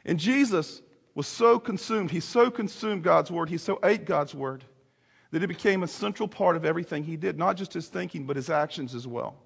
And 0.05 0.19
Jesus 0.19 0.83
was 1.15 1.27
so 1.27 1.59
consumed, 1.59 2.11
he 2.11 2.21
so 2.21 2.51
consumed 2.51 3.03
God's 3.03 3.31
word, 3.31 3.49
he 3.49 3.59
so 3.59 3.79
ate 3.83 4.05
God's 4.05 4.35
word, 4.35 4.65
that 5.31 5.43
it 5.43 5.49
became 5.49 5.83
a 5.83 5.89
central 5.89 6.29
part 6.29 6.57
of 6.57 6.65
everything 6.65 7.05
he 7.05 7.17
did, 7.17 7.39
not 7.39 7.57
just 7.57 7.73
his 7.73 7.89
thinking, 7.89 8.25
but 8.25 8.37
his 8.37 8.51
actions 8.51 8.95
as 8.95 9.07
well. 9.07 9.37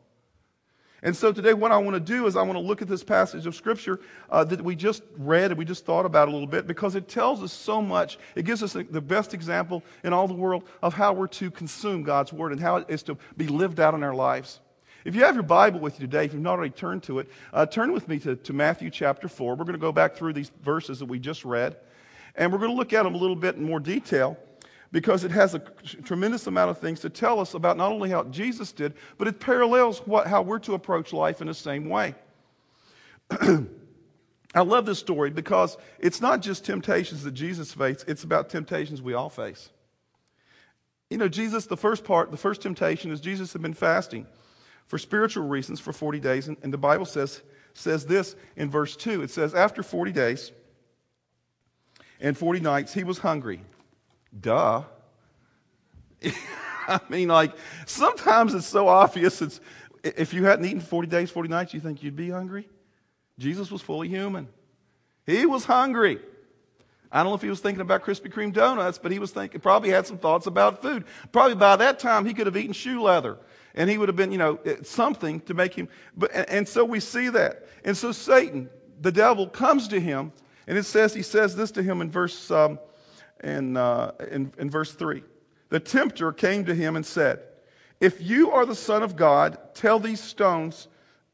And 1.05 1.17
so 1.17 1.33
today, 1.33 1.53
what 1.53 1.73
I 1.73 1.79
want 1.79 1.95
to 1.95 2.01
do 2.01 2.27
is 2.27 2.37
I 2.37 2.43
want 2.43 2.55
to 2.55 2.61
look 2.61 2.81
at 2.81 2.87
this 2.87 3.03
passage 3.03 3.47
of 3.47 3.57
Scripture 3.57 3.99
uh, 4.31 4.45
that 4.45 4.63
we 4.63 4.77
just 4.77 5.03
read 5.19 5.51
and 5.51 5.59
we 5.59 5.65
just 5.65 5.85
thought 5.85 6.07
about 6.07 6.29
a 6.29 6.31
little 6.31 6.47
bit 6.47 6.69
because 6.69 6.95
it 6.95 7.09
tells 7.09 7.43
us 7.43 7.53
so 7.53 7.83
much. 7.83 8.19
It 8.37 8.45
gives 8.45 8.63
us 8.63 8.75
the 8.75 9.01
best 9.01 9.35
example 9.35 9.83
in 10.05 10.13
all 10.13 10.29
the 10.29 10.35
world 10.35 10.63
of 10.81 10.95
how 10.95 11.13
we're 11.13 11.27
to 11.29 11.51
consume 11.51 12.05
God's 12.05 12.33
Word 12.33 12.53
and 12.53 12.61
how 12.61 12.77
it 12.77 12.87
is 12.89 13.03
to 13.05 13.19
be 13.37 13.49
lived 13.49 13.81
out 13.81 13.95
in 13.95 14.05
our 14.05 14.15
lives. 14.15 14.61
If 15.05 15.17
you 15.17 15.25
have 15.25 15.35
your 15.35 15.43
Bible 15.43 15.81
with 15.81 15.99
you 15.99 16.07
today, 16.07 16.27
if 16.27 16.33
you've 16.33 16.43
not 16.43 16.59
already 16.59 16.71
turned 16.71 17.03
to 17.05 17.19
it, 17.19 17.29
uh, 17.53 17.67
turn 17.67 17.91
with 17.93 18.07
me 18.07 18.21
to, 18.21 18.37
to 18.37 18.53
Matthew 18.53 18.89
chapter 18.89 19.27
4. 19.27 19.57
We're 19.57 19.65
going 19.65 19.73
to 19.73 19.79
go 19.79 19.91
back 19.91 20.15
through 20.15 20.35
these 20.35 20.53
verses 20.63 21.01
that 21.01 21.07
we 21.07 21.19
just 21.19 21.45
read, 21.45 21.77
and 22.37 22.53
we're 22.53 22.59
going 22.59 22.71
to 22.71 22.77
look 22.77 22.93
at 22.93 23.03
them 23.03 23.17
a 23.17 23.19
little 23.19 23.35
bit 23.35 23.57
in 23.57 23.65
more 23.65 23.81
detail 23.81 24.39
because 24.93 25.25
it 25.25 25.31
has 25.31 25.55
a 25.55 25.59
tremendous 26.05 26.47
amount 26.47 26.71
of 26.71 26.79
things 26.79 27.01
to 27.01 27.11
tell 27.11 27.41
us 27.41 27.55
about 27.55 27.79
not 27.79 27.91
only 27.91 28.11
how 28.11 28.25
Jesus 28.25 28.73
did, 28.73 28.93
but 29.17 29.27
it 29.27 29.41
parallels 29.41 30.01
what, 30.01 30.27
how 30.27 30.43
we're 30.43 30.59
to 30.61 30.75
approach 30.75 31.15
life 31.15 31.41
in 31.41 31.47
the 31.47 31.55
same 31.55 31.89
way. 31.89 32.15
I 34.55 34.61
love 34.61 34.85
this 34.85 34.99
story 34.99 35.31
because 35.31 35.79
it's 35.99 36.21
not 36.21 36.43
just 36.43 36.67
temptations 36.67 37.25
that 37.25 37.33
Jesus 37.33 37.73
faced, 37.73 38.07
it's 38.07 38.23
about 38.23 38.51
temptations 38.51 39.01
we 39.01 39.15
all 39.15 39.31
face. 39.31 39.71
You 41.09 41.17
know, 41.17 41.29
Jesus, 41.29 41.67
the 41.67 41.77
first 41.77 42.05
part, 42.05 42.31
the 42.31 42.37
first 42.37 42.61
temptation 42.61 43.11
is 43.11 43.21
Jesus 43.21 43.53
had 43.55 43.63
been 43.63 43.75
fasting 43.75 44.27
for 44.87 44.99
spiritual 44.99 45.49
reasons 45.49 45.81
for 45.81 45.93
40 45.93 46.21
days, 46.21 46.49
and, 46.49 46.59
and 46.63 46.73
the 46.73 46.79
Bible 46.79 47.07
says, 47.07 47.43
says 47.73 48.05
this 48.05 48.37
in 48.57 48.71
verse 48.71 48.95
2. 48.97 49.23
It 49.23 49.31
says, 49.31 49.55
After 49.55 49.83
40 49.83 50.13
days 50.13 50.53
and 52.21 52.37
40 52.37 52.61
nights, 52.61 52.93
he 52.93 53.05
was 53.05 53.19
hungry. 53.19 53.63
Duh. 54.39 54.83
I 56.89 57.01
mean, 57.09 57.29
like, 57.29 57.53
sometimes 57.87 58.55
it's 58.55 58.67
so 58.67 58.89
obvious. 58.89 59.43
It's, 59.43 59.61
if 60.03 60.35
you 60.35 60.45
hadn't 60.45 60.65
eaten 60.65 60.81
40 60.81 61.09
days, 61.09 61.31
40 61.31 61.49
nights, 61.49 61.75
you 61.75 61.81
think 61.81 62.03
you'd 62.03 62.17
be 62.17 62.31
hungry? 62.31 62.69
Jesus 63.39 63.71
was 63.71 63.83
fully 63.83 64.09
human. 64.09 64.49
He 65.27 65.47
was 65.47 65.65
hungry. 65.65 66.19
I 67.11 67.19
don't 67.19 67.31
know 67.31 67.35
if 67.35 67.43
he 67.43 67.51
was 67.51 67.61
thinking 67.61 67.83
about 67.83 68.03
Krispy 68.05 68.33
Kreme 68.33 68.53
donuts, 68.53 68.99
but 68.99 69.13
he 69.13 69.19
was 69.19 69.31
thinking, 69.33 69.61
probably 69.61 69.91
had 69.91 70.07
some 70.07 70.19
thoughts 70.19 70.47
about 70.47 70.81
food. 70.81 71.05
Probably 71.31 71.55
by 71.55 71.77
that 71.77 71.99
time, 71.99 72.25
he 72.25 72.33
could 72.33 72.47
have 72.47 72.57
eaten 72.57 72.73
shoe 72.73 73.03
leather. 73.03 73.39
And 73.75 73.89
he 73.89 73.99
would 73.99 74.09
have 74.09 74.17
been, 74.17 74.33
you 74.33 74.39
know, 74.39 74.59
something 74.83 75.41
to 75.43 75.55
make 75.55 75.75
him. 75.75 75.89
But, 76.17 76.31
and 76.33 76.67
so 76.67 76.85
we 76.85 77.01
see 77.01 77.29
that. 77.29 77.67
And 77.85 77.97
so 77.97 78.13
Satan, 78.13 78.71
the 79.01 79.13
devil, 79.13 79.47
comes 79.47 79.89
to 79.89 80.01
him, 80.01 80.33
and 80.67 80.79
it 80.79 80.85
says, 80.85 81.13
he 81.13 81.23
says 81.23 81.55
this 81.55 81.71
to 81.73 81.83
him 81.83 82.01
in 82.01 82.11
verse 82.11 82.51
um, 82.51 82.79
in, 83.43 83.77
uh, 83.77 84.13
in, 84.31 84.53
in 84.59 84.71
verse 84.71 84.93
3. 84.93 85.23
The 85.69 85.81
tempter 85.81 86.33
came 86.33 86.65
to 86.67 86.75
him 86.75 86.97
and 86.97 87.05
said, 87.05 87.41
If 88.01 88.21
you 88.21 88.51
are 88.51 88.67
the 88.67 88.75
Son 88.75 89.03
of 89.03 89.17
God, 89.17 89.59
tell 89.75 89.99
these 89.99 90.21
stones 90.21 90.89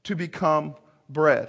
to 0.05 0.15
become 0.15 0.75
bread. 1.09 1.49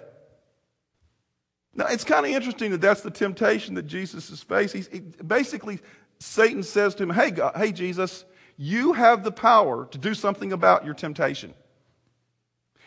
Now, 1.76 1.86
it's 1.88 2.04
kind 2.04 2.26
of 2.26 2.32
interesting 2.32 2.72
that 2.72 2.82
that's 2.82 3.02
the 3.02 3.12
temptation 3.12 3.76
that 3.76 3.86
Jesus 3.86 4.30
is 4.30 4.42
facing. 4.42 4.86
He, 4.92 5.00
basically, 5.00 5.80
Satan 6.20 6.64
says 6.64 6.96
to 6.96 7.04
him, 7.04 7.12
hey, 7.12 7.32
God, 7.32 7.56
hey, 7.56 7.72
Jesus, 7.72 8.26
you 8.58 8.94
have 8.94 9.24
the 9.24 9.32
power 9.32 9.86
to 9.92 9.98
do 9.98 10.14
something 10.14 10.52
about 10.52 10.84
your 10.84 10.94
temptation. 10.94 11.54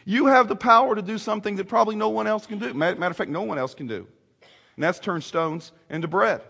You 0.05 0.27
have 0.27 0.49
the 0.49 0.57
power 0.57 0.95
to 0.95 1.01
do 1.01 1.17
something 1.17 1.57
that 1.57 1.69
probably 1.69 1.97
no 1.97 2.09
one 2.09 2.27
else 2.27 2.45
can 2.45 2.59
do. 2.59 2.75
Matter 2.75 3.07
of 3.07 3.17
fact, 3.17 3.31
no 3.31 3.43
one 3.43 3.57
else 3.57 3.73
can 3.73 3.87
do. 3.87 4.07
And 4.77 4.83
that's 4.83 4.99
turn 4.99 5.23
stones 5.23 5.73
into 5.89 6.09
bread 6.09 6.43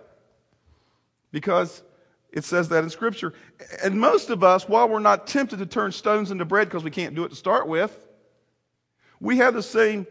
because 1.32 1.82
it 2.30 2.44
says 2.44 2.68
that 2.68 2.84
in 2.84 2.90
Scripture. 2.90 3.34
And 3.82 4.00
most 4.00 4.30
of 4.30 4.44
us, 4.44 4.68
while 4.68 4.88
we're 4.88 5.00
not 5.00 5.26
tempted 5.26 5.58
to 5.58 5.66
turn 5.66 5.92
stones 5.92 6.30
into 6.30 6.44
bread 6.44 6.68
because 6.68 6.84
we 6.84 6.90
can't 6.90 7.14
do 7.14 7.24
it 7.24 7.30
to 7.30 7.36
start 7.36 7.66
with, 7.66 7.98
we 9.20 9.38
have 9.38 9.54
the 9.54 9.62
same 9.62 10.06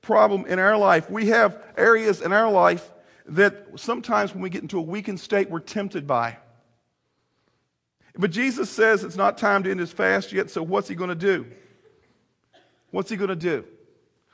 problem 0.00 0.46
in 0.46 0.58
our 0.58 0.76
life. 0.76 1.10
We 1.10 1.28
have 1.28 1.62
areas 1.76 2.22
in 2.22 2.32
our 2.32 2.50
life 2.50 2.90
that 3.26 3.66
sometimes 3.76 4.32
when 4.32 4.42
we 4.42 4.50
get 4.50 4.62
into 4.62 4.78
a 4.78 4.82
weakened 4.82 5.20
state, 5.20 5.50
we're 5.50 5.60
tempted 5.60 6.06
by. 6.06 6.38
But 8.16 8.30
Jesus 8.30 8.70
says 8.70 9.04
it's 9.04 9.16
not 9.16 9.38
time 9.38 9.62
to 9.62 9.70
end 9.70 9.78
his 9.78 9.92
fast 9.92 10.32
yet, 10.32 10.50
so 10.50 10.62
what's 10.62 10.88
he 10.88 10.94
going 10.94 11.10
to 11.10 11.14
do? 11.14 11.46
What's 12.90 13.10
he 13.10 13.16
going 13.16 13.28
to 13.28 13.36
do? 13.36 13.64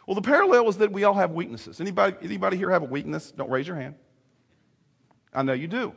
Well, 0.07 0.15
the 0.15 0.23
parallel 0.23 0.69
is 0.69 0.77
that 0.79 0.93
we 0.93 1.05
all 1.05 1.15
have 1.15 1.33
weaknesses. 1.33 1.81
Anybody, 1.81 2.17
anybody 2.23 2.57
here 2.57 2.71
have 2.71 2.83
a 2.83 2.87
weakness? 2.87 3.31
Don't 3.33 3.51
raise 3.51 3.67
your 3.67 3.77
hand. 3.77 3.97
I 5.33 5.43
know 5.43 5.53
you 5.53 5.67
do. 5.67 5.95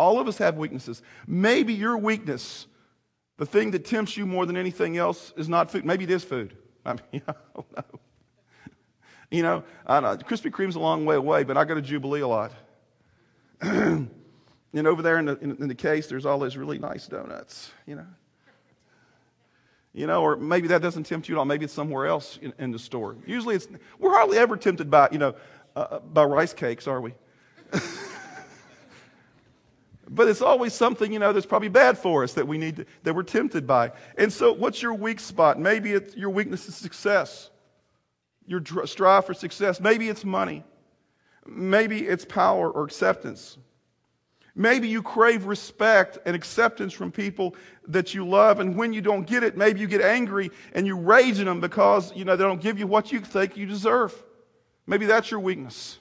All 0.00 0.18
of 0.18 0.26
us 0.28 0.38
have 0.38 0.56
weaknesses. 0.56 1.02
Maybe 1.26 1.74
your 1.74 1.98
weakness, 1.98 2.66
the 3.36 3.44
thing 3.44 3.72
that 3.72 3.84
tempts 3.84 4.16
you 4.16 4.24
more 4.24 4.46
than 4.46 4.56
anything 4.56 4.96
else, 4.96 5.34
is 5.36 5.46
not 5.46 5.70
food. 5.70 5.84
Maybe 5.84 6.04
it 6.04 6.10
is 6.10 6.24
food. 6.24 6.56
I 6.86 6.94
mean, 6.94 7.20
I 7.28 7.34
don't 7.54 7.76
know. 7.76 8.00
You 9.30 9.42
know, 9.42 9.64
I 9.86 10.00
know 10.00 10.16
Krispy 10.16 10.50
Kreme's 10.50 10.74
a 10.74 10.80
long 10.80 11.04
way 11.04 11.16
away, 11.16 11.44
but 11.44 11.58
I 11.58 11.66
go 11.66 11.74
to 11.74 11.82
Jubilee 11.82 12.22
a 12.22 12.26
lot. 12.26 12.50
and 13.60 14.08
over 14.74 15.02
there 15.02 15.18
in 15.18 15.26
the, 15.26 15.38
in, 15.40 15.50
in 15.50 15.68
the 15.68 15.74
case, 15.74 16.06
there's 16.06 16.24
all 16.24 16.38
those 16.38 16.56
really 16.56 16.78
nice 16.78 17.06
donuts, 17.06 17.70
you 17.86 17.96
know. 17.96 18.06
You 19.92 20.06
know, 20.06 20.22
or 20.22 20.38
maybe 20.38 20.68
that 20.68 20.80
doesn't 20.80 21.04
tempt 21.04 21.28
you 21.28 21.34
at 21.34 21.38
all. 21.40 21.44
Maybe 21.44 21.66
it's 21.66 21.74
somewhere 21.74 22.06
else 22.06 22.38
in, 22.40 22.54
in 22.58 22.70
the 22.70 22.78
store. 22.78 23.16
Usually 23.26 23.54
it's, 23.54 23.68
we're 23.98 24.14
hardly 24.14 24.38
ever 24.38 24.56
tempted 24.56 24.90
by, 24.90 25.10
you 25.12 25.18
know, 25.18 25.34
uh, 25.76 25.98
by 25.98 26.24
rice 26.24 26.54
cakes, 26.54 26.86
are 26.86 27.02
we? 27.02 27.12
but 30.12 30.26
it's 30.26 30.42
always 30.42 30.74
something, 30.74 31.12
you 31.12 31.20
know, 31.20 31.32
that's 31.32 31.46
probably 31.46 31.68
bad 31.68 31.96
for 31.96 32.24
us 32.24 32.32
that 32.32 32.46
we 32.46 32.58
need 32.58 32.76
to, 32.76 32.86
that 33.04 33.14
we're 33.14 33.22
tempted 33.22 33.64
by. 33.64 33.92
And 34.18 34.32
so, 34.32 34.52
what's 34.52 34.82
your 34.82 34.92
weak 34.92 35.20
spot? 35.20 35.58
Maybe 35.58 35.92
it's 35.92 36.16
your 36.16 36.30
weakness 36.30 36.68
is 36.68 36.74
success, 36.74 37.48
your 38.44 38.60
strive 38.86 39.24
for 39.24 39.34
success. 39.34 39.80
Maybe 39.80 40.08
it's 40.08 40.24
money. 40.24 40.64
Maybe 41.46 42.00
it's 42.00 42.24
power 42.24 42.68
or 42.70 42.84
acceptance. 42.84 43.56
Maybe 44.56 44.88
you 44.88 45.00
crave 45.00 45.46
respect 45.46 46.18
and 46.26 46.34
acceptance 46.34 46.92
from 46.92 47.12
people 47.12 47.54
that 47.86 48.12
you 48.12 48.26
love, 48.26 48.58
and 48.58 48.76
when 48.76 48.92
you 48.92 49.00
don't 49.00 49.26
get 49.28 49.44
it, 49.44 49.56
maybe 49.56 49.78
you 49.78 49.86
get 49.86 50.02
angry 50.02 50.50
and 50.74 50.88
you 50.88 50.98
rage 50.98 51.38
at 51.38 51.46
them 51.46 51.60
because 51.60 52.14
you 52.16 52.24
know 52.24 52.34
they 52.34 52.44
don't 52.44 52.60
give 52.60 52.80
you 52.80 52.88
what 52.88 53.12
you 53.12 53.20
think 53.20 53.56
you 53.56 53.64
deserve. 53.64 54.12
Maybe 54.88 55.06
that's 55.06 55.30
your 55.30 55.38
weakness. 55.38 56.00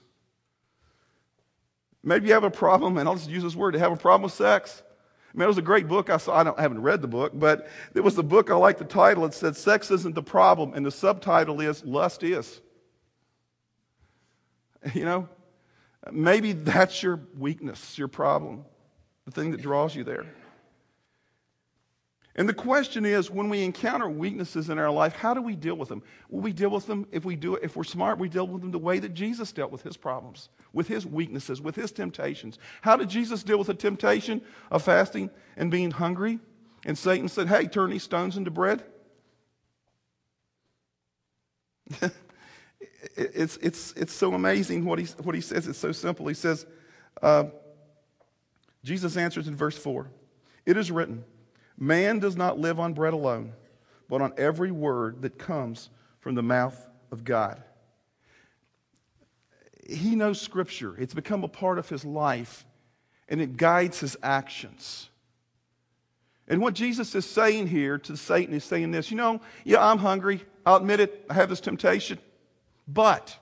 Maybe 2.04 2.28
you 2.28 2.34
have 2.34 2.44
a 2.44 2.52
problem, 2.52 2.98
and 2.98 3.08
I'll 3.08 3.16
just 3.16 3.30
use 3.30 3.44
this 3.44 3.56
word, 3.56 3.72
to 3.72 3.80
have 3.80 3.92
a 3.92 3.98
problem 3.98 4.24
with 4.24 4.34
sex. 4.34 4.82
I 5.34 5.38
mean, 5.38 5.44
it 5.44 5.48
was 5.48 5.58
a 5.58 5.64
great 5.64 5.88
book 5.88 6.10
I 6.10 6.18
saw. 6.18 6.34
I, 6.34 6.58
I 6.58 6.62
haven't 6.62 6.82
read 6.82 7.02
the 7.02 7.08
book, 7.08 7.34
but 7.36 7.68
it 7.94 8.02
was 8.02 8.16
the 8.16 8.24
book 8.24 8.50
I 8.50 8.56
like 8.56 8.78
the 8.78 8.86
title. 8.86 9.26
It 9.26 9.34
said, 9.34 9.56
Sex 9.56 9.92
isn't 9.92 10.16
the 10.16 10.24
problem, 10.24 10.74
and 10.74 10.86
the 10.86 10.92
subtitle 10.92 11.62
is 11.62 11.84
Lust 11.86 12.24
is. 12.24 12.62
You 14.94 15.04
know, 15.04 15.28
maybe 16.10 16.54
that's 16.54 17.04
your 17.04 17.20
weakness, 17.38 17.98
your 17.98 18.08
problem, 18.08 18.64
the 19.26 19.32
thing 19.32 19.52
that 19.52 19.62
draws 19.62 19.94
you 19.94 20.06
there. 20.06 20.26
And 22.40 22.48
the 22.48 22.54
question 22.54 23.06
is 23.06 23.30
when 23.30 23.50
we 23.50 23.66
encounter 23.66 24.08
weaknesses 24.08 24.70
in 24.70 24.80
our 24.80 24.90
life, 24.90 25.14
how 25.14 25.34
do 25.34 25.42
we 25.42 25.58
deal 25.58 25.76
with 25.76 25.90
them? 25.90 26.02
Will 26.30 26.40
we 26.40 26.54
deal 26.54 26.70
with 26.70 26.88
them 26.88 27.06
if 27.12 27.26
we 27.26 27.36
do 27.36 27.56
it, 27.56 27.64
if 27.66 27.76
we're 27.76 27.84
smart, 27.84 28.18
we 28.18 28.30
deal 28.30 28.48
with 28.48 28.62
them 28.62 28.72
the 28.72 28.80
way 28.80 28.98
that 28.98 29.14
Jesus 29.14 29.52
dealt 29.52 29.74
with 29.74 29.82
his 29.82 29.98
problems, 29.98 30.48
with 30.72 30.88
his 30.88 31.06
weaknesses, 31.06 31.60
with 31.60 31.76
his 31.76 31.92
temptations. 31.92 32.58
How 32.82 32.96
did 32.96 33.10
Jesus 33.10 33.44
deal 33.44 33.58
with 33.58 33.68
the 33.68 33.74
temptation 33.74 34.42
of 34.72 34.84
fasting 34.84 35.32
and 35.58 35.70
being 35.70 35.92
hungry? 35.92 36.40
And 36.86 36.98
Satan 36.98 37.28
said, 37.28 37.50
Hey, 37.50 37.68
turn 37.68 37.90
these 37.90 38.04
stones 38.04 38.38
into 38.38 38.52
bread. 38.52 38.86
it's, 43.18 43.58
it's, 43.58 43.92
it's 43.98 44.14
so 44.14 44.34
amazing 44.34 44.86
what 44.86 44.98
he, 44.98 45.08
what 45.24 45.36
he 45.36 45.42
says. 45.42 45.68
It's 45.68 45.78
so 45.78 45.92
simple. 45.92 46.26
He 46.28 46.36
says, 46.36 46.66
uh, 47.22 47.48
Jesus 48.86 49.18
answers 49.18 49.50
in 49.50 49.58
verse 49.58 49.78
4 49.78 50.10
It 50.66 50.78
is 50.78 50.90
written, 50.90 51.26
Man 51.80 52.20
does 52.20 52.36
not 52.36 52.60
live 52.60 52.78
on 52.78 52.94
bread 52.94 53.14
alone, 53.14 53.54
but 54.10 54.22
on 54.22 54.34
every 54.38 54.70
word 54.70 55.22
that 55.22 55.40
comes 55.40 55.90
from 56.20 56.36
the 56.36 56.44
mouth 56.44 56.78
of 57.10 57.24
God. 57.24 57.64
He 59.88 60.16
knows 60.16 60.42
Scripture, 60.42 60.96
it's 61.00 61.14
become 61.14 61.44
a 61.44 61.48
part 61.48 61.80
of 61.80 61.88
his 61.88 62.04
life, 62.04 62.66
and 63.30 63.42
it 63.42 63.56
guides 63.56 64.00
his 64.02 64.18
actions. 64.22 65.10
And 66.50 66.62
what 66.62 66.74
Jesus 66.74 67.16
is 67.16 67.26
saying 67.26 67.68
here 67.68 67.98
to 68.00 68.18
Satan 68.18 68.54
is 68.54 68.64
saying 68.64 68.92
this 68.92 69.10
you 69.10 69.18
know, 69.18 69.40
yeah, 69.64 69.88
I'm 69.88 70.00
hungry. 70.00 70.44
I'll 70.66 70.78
admit 70.78 71.00
it. 71.00 71.26
I 71.30 71.36
have 71.36 71.48
this 71.50 71.62
temptation. 71.62 72.20
But 72.88 73.38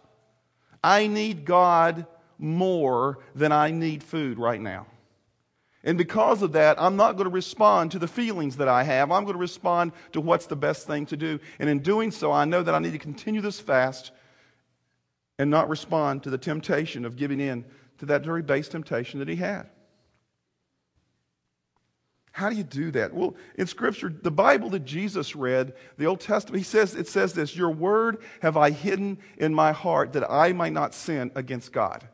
I 0.84 1.08
need 1.08 1.44
God 1.46 2.06
more 2.38 3.20
than 3.34 3.52
I 3.52 3.72
need 3.72 4.04
food 4.04 4.38
right 4.38 4.62
now. 4.62 4.86
And 5.88 5.98
because 5.98 6.42
of 6.42 6.52
that, 6.52 6.80
I'm 6.82 6.98
not 6.98 7.14
going 7.14 7.30
to 7.30 7.34
respond 7.34 7.92
to 7.92 8.00
the 8.00 8.10
feelings 8.10 8.58
that 8.58 8.68
I 8.68 8.84
have. 8.84 9.10
I'm 9.10 9.24
going 9.24 9.36
to 9.36 9.40
respond 9.40 9.94
to 10.12 10.20
what's 10.20 10.46
the 10.46 10.56
best 10.58 10.86
thing 10.86 11.06
to 11.06 11.16
do. 11.16 11.40
And 11.60 11.70
in 11.70 11.80
doing 11.80 12.12
so, 12.12 12.30
I 12.30 12.44
know 12.44 12.62
that 12.62 12.76
I 12.76 12.80
need 12.80 12.92
to 12.92 13.00
continue 13.00 13.40
this 13.40 13.62
fast 13.62 14.12
and 15.40 15.50
not 15.50 15.70
respond 15.70 16.24
to 16.24 16.30
the 16.30 16.38
temptation 16.38 17.06
of 17.06 17.16
giving 17.16 17.40
in 17.40 17.64
to 18.00 18.06
that 18.08 18.26
very 18.26 18.42
base 18.42 18.68
temptation 18.68 19.20
that 19.20 19.30
he 19.30 19.38
had. 19.38 19.70
How 22.34 22.50
do 22.50 22.58
you 22.58 22.64
do 22.64 22.92
that? 22.92 23.14
Well, 23.14 23.38
in 23.56 23.66
Scripture, 23.66 24.14
the 24.22 24.30
Bible 24.30 24.70
that 24.72 24.84
Jesus 24.84 25.38
read, 25.38 25.74
the 25.98 26.06
Old 26.06 26.20
Testament, 26.20 26.58
he 26.58 26.66
says, 26.66 26.96
it 26.96 27.08
says 27.08 27.32
this 27.32 27.56
Your 27.56 27.72
word 27.72 28.18
have 28.42 28.58
I 28.58 28.72
hidden 28.72 29.20
in 29.38 29.54
my 29.54 29.72
heart 29.72 30.12
that 30.14 30.30
I 30.30 30.52
might 30.52 30.74
not 30.74 30.94
sin 30.94 31.32
against 31.34 31.72
God. 31.72 32.06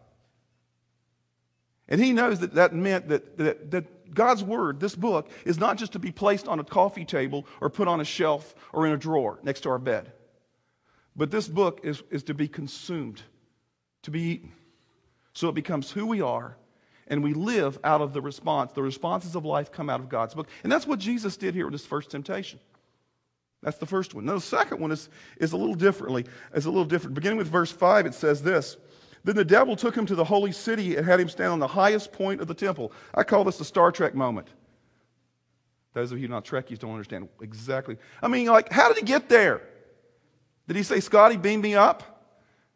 And 1.93 2.03
he 2.03 2.11
knows 2.11 2.39
that 2.39 2.55
that 2.55 2.73
meant 2.73 3.09
that, 3.09 3.37
that, 3.37 3.69
that 3.69 4.15
God's 4.15 4.43
word, 4.43 4.79
this 4.79 4.95
book, 4.95 5.29
is 5.45 5.59
not 5.59 5.77
just 5.77 5.91
to 5.91 5.99
be 5.99 6.11
placed 6.11 6.47
on 6.47 6.59
a 6.59 6.63
coffee 6.63 7.05
table 7.05 7.45
or 7.61 7.69
put 7.69 7.87
on 7.87 8.01
a 8.01 8.03
shelf 8.03 8.55
or 8.73 8.87
in 8.87 8.93
a 8.93 8.97
drawer 8.97 9.37
next 9.43 9.61
to 9.61 9.69
our 9.69 9.77
bed. 9.77 10.11
But 11.15 11.29
this 11.29 11.47
book 11.47 11.81
is, 11.83 12.01
is 12.09 12.23
to 12.23 12.33
be 12.33 12.47
consumed, 12.47 13.21
to 14.01 14.09
be 14.09 14.21
eaten. 14.21 14.53
So 15.33 15.49
it 15.49 15.53
becomes 15.53 15.91
who 15.91 16.07
we 16.07 16.19
are 16.19 16.57
and 17.09 17.23
we 17.23 17.35
live 17.35 17.77
out 17.83 18.01
of 18.01 18.11
the 18.11 18.21
response. 18.21 18.71
The 18.71 18.81
responses 18.81 19.35
of 19.35 19.45
life 19.45 19.71
come 19.71 19.87
out 19.87 19.99
of 19.99 20.09
God's 20.09 20.33
book. 20.33 20.47
And 20.63 20.71
that's 20.71 20.87
what 20.87 20.97
Jesus 20.97 21.37
did 21.37 21.53
here 21.53 21.65
with 21.65 21.73
his 21.73 21.85
first 21.85 22.09
temptation. 22.09 22.59
That's 23.61 23.77
the 23.77 23.85
first 23.85 24.15
one. 24.15 24.25
Now, 24.25 24.33
the 24.33 24.41
second 24.41 24.79
one 24.79 24.91
is, 24.91 25.09
is 25.37 25.51
a 25.51 25.57
little 25.57 25.75
differently. 25.75 26.25
Is 26.55 26.65
a 26.65 26.71
little 26.71 26.85
different. 26.85 27.13
Beginning 27.13 27.37
with 27.37 27.49
verse 27.49 27.71
5, 27.71 28.07
it 28.07 28.15
says 28.15 28.41
this. 28.41 28.77
Then 29.23 29.35
the 29.35 29.45
devil 29.45 29.75
took 29.75 29.95
him 29.95 30.05
to 30.07 30.15
the 30.15 30.23
holy 30.23 30.51
city 30.51 30.97
and 30.97 31.05
had 31.05 31.19
him 31.19 31.29
stand 31.29 31.51
on 31.51 31.59
the 31.59 31.67
highest 31.67 32.11
point 32.11 32.41
of 32.41 32.47
the 32.47 32.53
temple. 32.53 32.91
I 33.13 33.23
call 33.23 33.43
this 33.43 33.57
the 33.57 33.65
Star 33.65 33.91
Trek 33.91 34.15
moment. 34.15 34.49
Those 35.93 36.11
of 36.11 36.19
you 36.19 36.27
not 36.27 36.43
Trekkies 36.43 36.79
don't 36.79 36.91
understand 36.91 37.29
exactly. 37.41 37.97
I 38.21 38.27
mean, 38.27 38.47
like, 38.47 38.71
how 38.71 38.87
did 38.87 38.97
he 38.97 39.03
get 39.03 39.29
there? 39.29 39.61
Did 40.67 40.75
he 40.75 40.83
say, 40.83 40.99
Scotty, 40.99 41.37
beam 41.37 41.61
me 41.61 41.75
up? 41.75 42.03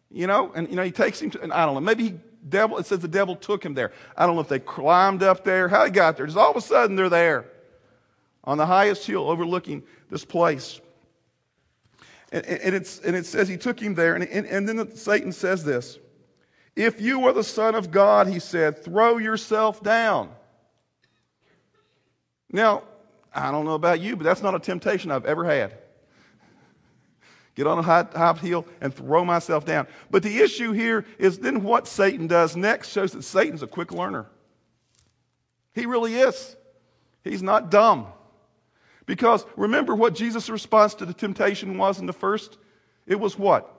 You 0.09 0.27
know, 0.27 0.51
and 0.55 0.69
you 0.69 0.75
know, 0.75 0.83
he 0.83 0.91
takes 0.91 1.21
him 1.21 1.31
to, 1.31 1.41
and 1.41 1.51
I 1.51 1.65
don't 1.65 1.73
know, 1.75 1.81
maybe 1.81 2.03
he 2.03 2.19
devil, 2.47 2.77
it 2.77 2.85
says 2.85 2.99
the 2.99 3.07
devil 3.07 3.35
took 3.35 3.63
him 3.63 3.73
there. 3.73 3.91
I 4.15 4.25
don't 4.25 4.35
know 4.35 4.41
if 4.41 4.47
they 4.47 4.59
climbed 4.59 5.23
up 5.23 5.43
there, 5.43 5.67
how 5.67 5.83
he 5.83 5.91
got 5.91 6.15
there. 6.15 6.25
Just 6.25 6.37
all 6.37 6.51
of 6.51 6.55
a 6.55 6.61
sudden 6.61 6.95
they're 6.95 7.09
there 7.09 7.45
on 8.43 8.57
the 8.57 8.65
highest 8.65 9.05
hill 9.05 9.29
overlooking 9.29 9.83
this 10.09 10.23
place. 10.23 10.79
And, 12.31 12.45
and, 12.45 12.75
it's, 12.75 12.99
and 12.99 13.15
it 13.15 13.25
says 13.25 13.47
he 13.47 13.57
took 13.57 13.81
him 13.81 13.95
there, 13.95 14.15
and, 14.15 14.23
and, 14.23 14.45
and 14.45 14.67
then 14.67 14.95
Satan 14.95 15.31
says 15.31 15.63
this 15.63 15.97
If 16.77 17.01
you 17.01 17.25
are 17.25 17.33
the 17.33 17.43
Son 17.43 17.73
of 17.73 17.89
God, 17.89 18.27
he 18.27 18.37
said, 18.37 18.83
throw 18.83 19.17
yourself 19.17 19.81
down. 19.81 20.29
Now, 22.51 22.83
I 23.33 23.51
don't 23.51 23.65
know 23.65 23.73
about 23.73 23.99
you, 23.99 24.15
but 24.15 24.23
that's 24.23 24.43
not 24.43 24.53
a 24.53 24.59
temptation 24.59 25.09
I've 25.09 25.25
ever 25.25 25.43
had 25.43 25.75
get 27.55 27.65
on 27.65 27.79
a 27.79 27.81
high, 27.81 28.05
high 28.15 28.33
heel 28.33 28.67
and 28.81 28.93
throw 28.93 29.25
myself 29.25 29.65
down. 29.65 29.87
But 30.11 30.21
the 30.21 30.37
issue 30.37 30.73
here 30.73 31.05
is 31.17 31.39
then 31.39 31.63
what 31.63 31.87
Satan 31.87 32.27
does 32.27 32.55
next 32.55 32.89
shows 32.89 33.13
that 33.13 33.23
Satan's 33.23 33.63
a 33.63 33.67
quick 33.67 33.91
learner. 33.91 34.27
He 35.73 35.87
really 35.87 36.13
is. 36.13 36.55
He's 37.23 37.41
not 37.41 37.71
dumb. 37.71 38.05
Because 39.07 39.43
remember 39.55 39.95
what 39.95 40.13
Jesus' 40.13 40.51
response 40.51 40.93
to 40.95 41.05
the 41.05 41.15
temptation 41.15 41.79
was 41.79 41.99
in 41.99 42.05
the 42.05 42.13
first? 42.13 42.59
It 43.07 43.19
was 43.19 43.39
what? 43.39 43.73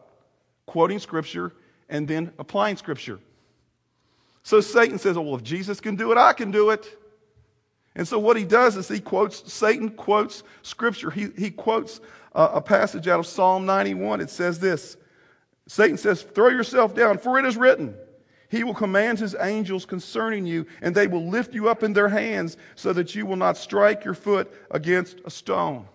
Quoting 0.66 0.98
Scripture 0.98 1.52
and 1.88 2.06
then 2.06 2.32
applying 2.38 2.76
Scripture. 2.76 3.18
So 4.42 4.60
Satan 4.60 4.98
says, 4.98 5.16
oh, 5.16 5.22
well, 5.22 5.36
if 5.36 5.42
Jesus 5.42 5.80
can 5.80 5.96
do 5.96 6.10
it, 6.12 6.18
I 6.18 6.32
can 6.32 6.50
do 6.50 6.70
it. 6.70 6.98
And 7.94 8.06
so 8.06 8.18
what 8.18 8.36
he 8.36 8.44
does 8.44 8.76
is 8.76 8.88
he 8.88 9.00
quotes, 9.00 9.52
Satan 9.52 9.90
quotes 9.90 10.42
Scripture. 10.62 11.10
He, 11.10 11.28
he 11.36 11.50
quotes 11.50 12.00
uh, 12.34 12.50
a 12.54 12.60
passage 12.60 13.08
out 13.08 13.18
of 13.18 13.26
Psalm 13.26 13.66
91. 13.66 14.20
It 14.20 14.30
says 14.30 14.58
this 14.58 14.96
Satan 15.66 15.98
says, 15.98 16.22
Throw 16.22 16.48
yourself 16.48 16.94
down, 16.94 17.18
for 17.18 17.38
it 17.38 17.44
is 17.44 17.56
written, 17.56 17.94
He 18.48 18.64
will 18.64 18.74
command 18.74 19.18
His 19.18 19.36
angels 19.38 19.84
concerning 19.84 20.46
you, 20.46 20.66
and 20.80 20.94
they 20.94 21.06
will 21.06 21.28
lift 21.28 21.54
you 21.54 21.68
up 21.68 21.82
in 21.82 21.92
their 21.92 22.08
hands 22.08 22.56
so 22.74 22.92
that 22.92 23.14
you 23.14 23.26
will 23.26 23.36
not 23.36 23.56
strike 23.56 24.04
your 24.04 24.14
foot 24.14 24.52
against 24.70 25.20
a 25.24 25.30
stone. 25.30 25.86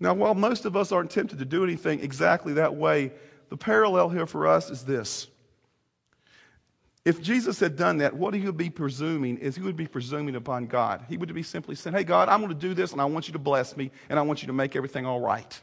Now, 0.00 0.14
while 0.14 0.34
most 0.34 0.64
of 0.64 0.76
us 0.76 0.92
aren't 0.92 1.10
tempted 1.10 1.38
to 1.38 1.44
do 1.44 1.62
anything 1.62 2.00
exactly 2.00 2.54
that 2.54 2.74
way, 2.74 3.12
the 3.50 3.56
parallel 3.56 4.08
here 4.08 4.26
for 4.26 4.46
us 4.46 4.70
is 4.70 4.84
this 4.84 5.28
if 7.04 7.22
Jesus 7.22 7.58
had 7.58 7.76
done 7.76 7.98
that, 7.98 8.14
what 8.14 8.34
he 8.34 8.40
would 8.42 8.58
be 8.58 8.68
presuming 8.68 9.38
is 9.38 9.56
he 9.56 9.62
would 9.62 9.76
be 9.76 9.86
presuming 9.86 10.36
upon 10.36 10.66
God. 10.66 11.04
He 11.08 11.16
would 11.16 11.32
be 11.32 11.42
simply 11.42 11.74
saying, 11.74 11.96
Hey, 11.96 12.04
God, 12.04 12.28
I'm 12.28 12.40
going 12.40 12.52
to 12.52 12.58
do 12.58 12.74
this 12.74 12.92
and 12.92 13.00
I 13.00 13.06
want 13.06 13.26
you 13.26 13.32
to 13.32 13.38
bless 13.38 13.76
me 13.76 13.90
and 14.10 14.18
I 14.18 14.22
want 14.22 14.42
you 14.42 14.46
to 14.48 14.52
make 14.52 14.76
everything 14.76 15.06
all 15.06 15.20
right. 15.20 15.60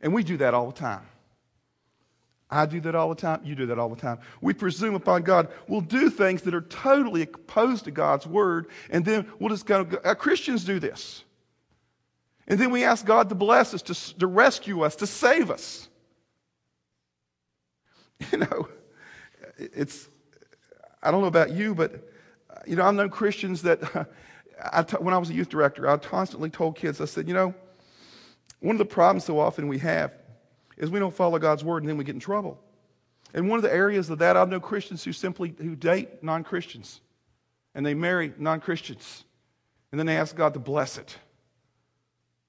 And 0.00 0.12
we 0.12 0.24
do 0.24 0.36
that 0.38 0.52
all 0.52 0.66
the 0.66 0.72
time. 0.72 1.06
I 2.50 2.66
do 2.66 2.80
that 2.80 2.94
all 2.94 3.08
the 3.08 3.14
time. 3.14 3.40
You 3.44 3.54
do 3.54 3.66
that 3.66 3.78
all 3.78 3.88
the 3.88 4.00
time. 4.00 4.18
We 4.40 4.52
presume 4.52 4.94
upon 4.94 5.22
God. 5.22 5.48
We'll 5.68 5.80
do 5.80 6.10
things 6.10 6.42
that 6.42 6.54
are 6.54 6.60
totally 6.60 7.22
opposed 7.22 7.84
to 7.84 7.90
God's 7.90 8.26
word, 8.26 8.66
and 8.90 9.06
then 9.06 9.26
we'll 9.38 9.48
just 9.48 9.64
go. 9.64 9.84
Christians 9.84 10.64
do 10.64 10.78
this. 10.78 11.24
And 12.52 12.60
then 12.60 12.70
we 12.70 12.84
ask 12.84 13.06
God 13.06 13.30
to 13.30 13.34
bless 13.34 13.72
us, 13.72 13.80
to, 13.80 14.18
to 14.18 14.26
rescue 14.26 14.82
us, 14.82 14.94
to 14.96 15.06
save 15.06 15.50
us. 15.50 15.88
You 18.30 18.38
know, 18.38 18.68
it's, 19.56 20.08
I 21.02 21.10
don't 21.10 21.22
know 21.22 21.28
about 21.28 21.50
you, 21.50 21.74
but 21.74 21.94
uh, 22.50 22.60
you 22.66 22.76
know, 22.76 22.84
I've 22.84 22.94
known 22.94 23.08
Christians 23.08 23.62
that 23.62 23.80
I 24.72 24.82
t- 24.82 24.98
when 24.98 25.14
I 25.14 25.18
was 25.18 25.30
a 25.30 25.34
youth 25.34 25.48
director, 25.48 25.88
I 25.88 25.96
constantly 25.96 26.50
told 26.50 26.76
kids, 26.76 27.00
I 27.00 27.06
said, 27.06 27.26
you 27.26 27.32
know, 27.32 27.54
one 28.60 28.76
of 28.76 28.78
the 28.78 28.84
problems 28.84 29.24
so 29.24 29.40
often 29.40 29.66
we 29.66 29.78
have 29.78 30.12
is 30.76 30.90
we 30.90 31.00
don't 31.00 31.14
follow 31.14 31.38
God's 31.38 31.64
word 31.64 31.82
and 31.82 31.88
then 31.88 31.96
we 31.96 32.04
get 32.04 32.14
in 32.14 32.20
trouble. 32.20 32.60
And 33.32 33.48
one 33.48 33.56
of 33.56 33.62
the 33.62 33.74
areas 33.74 34.10
of 34.10 34.18
that, 34.18 34.36
I've 34.36 34.50
known 34.50 34.60
Christians 34.60 35.02
who 35.02 35.14
simply 35.14 35.54
who 35.58 35.74
date 35.74 36.22
non-Christians 36.22 37.00
and 37.74 37.84
they 37.84 37.94
marry 37.94 38.34
non-Christians 38.38 39.24
and 39.90 39.98
then 39.98 40.06
they 40.06 40.18
ask 40.18 40.36
God 40.36 40.52
to 40.52 40.60
bless 40.60 40.98
it. 40.98 41.16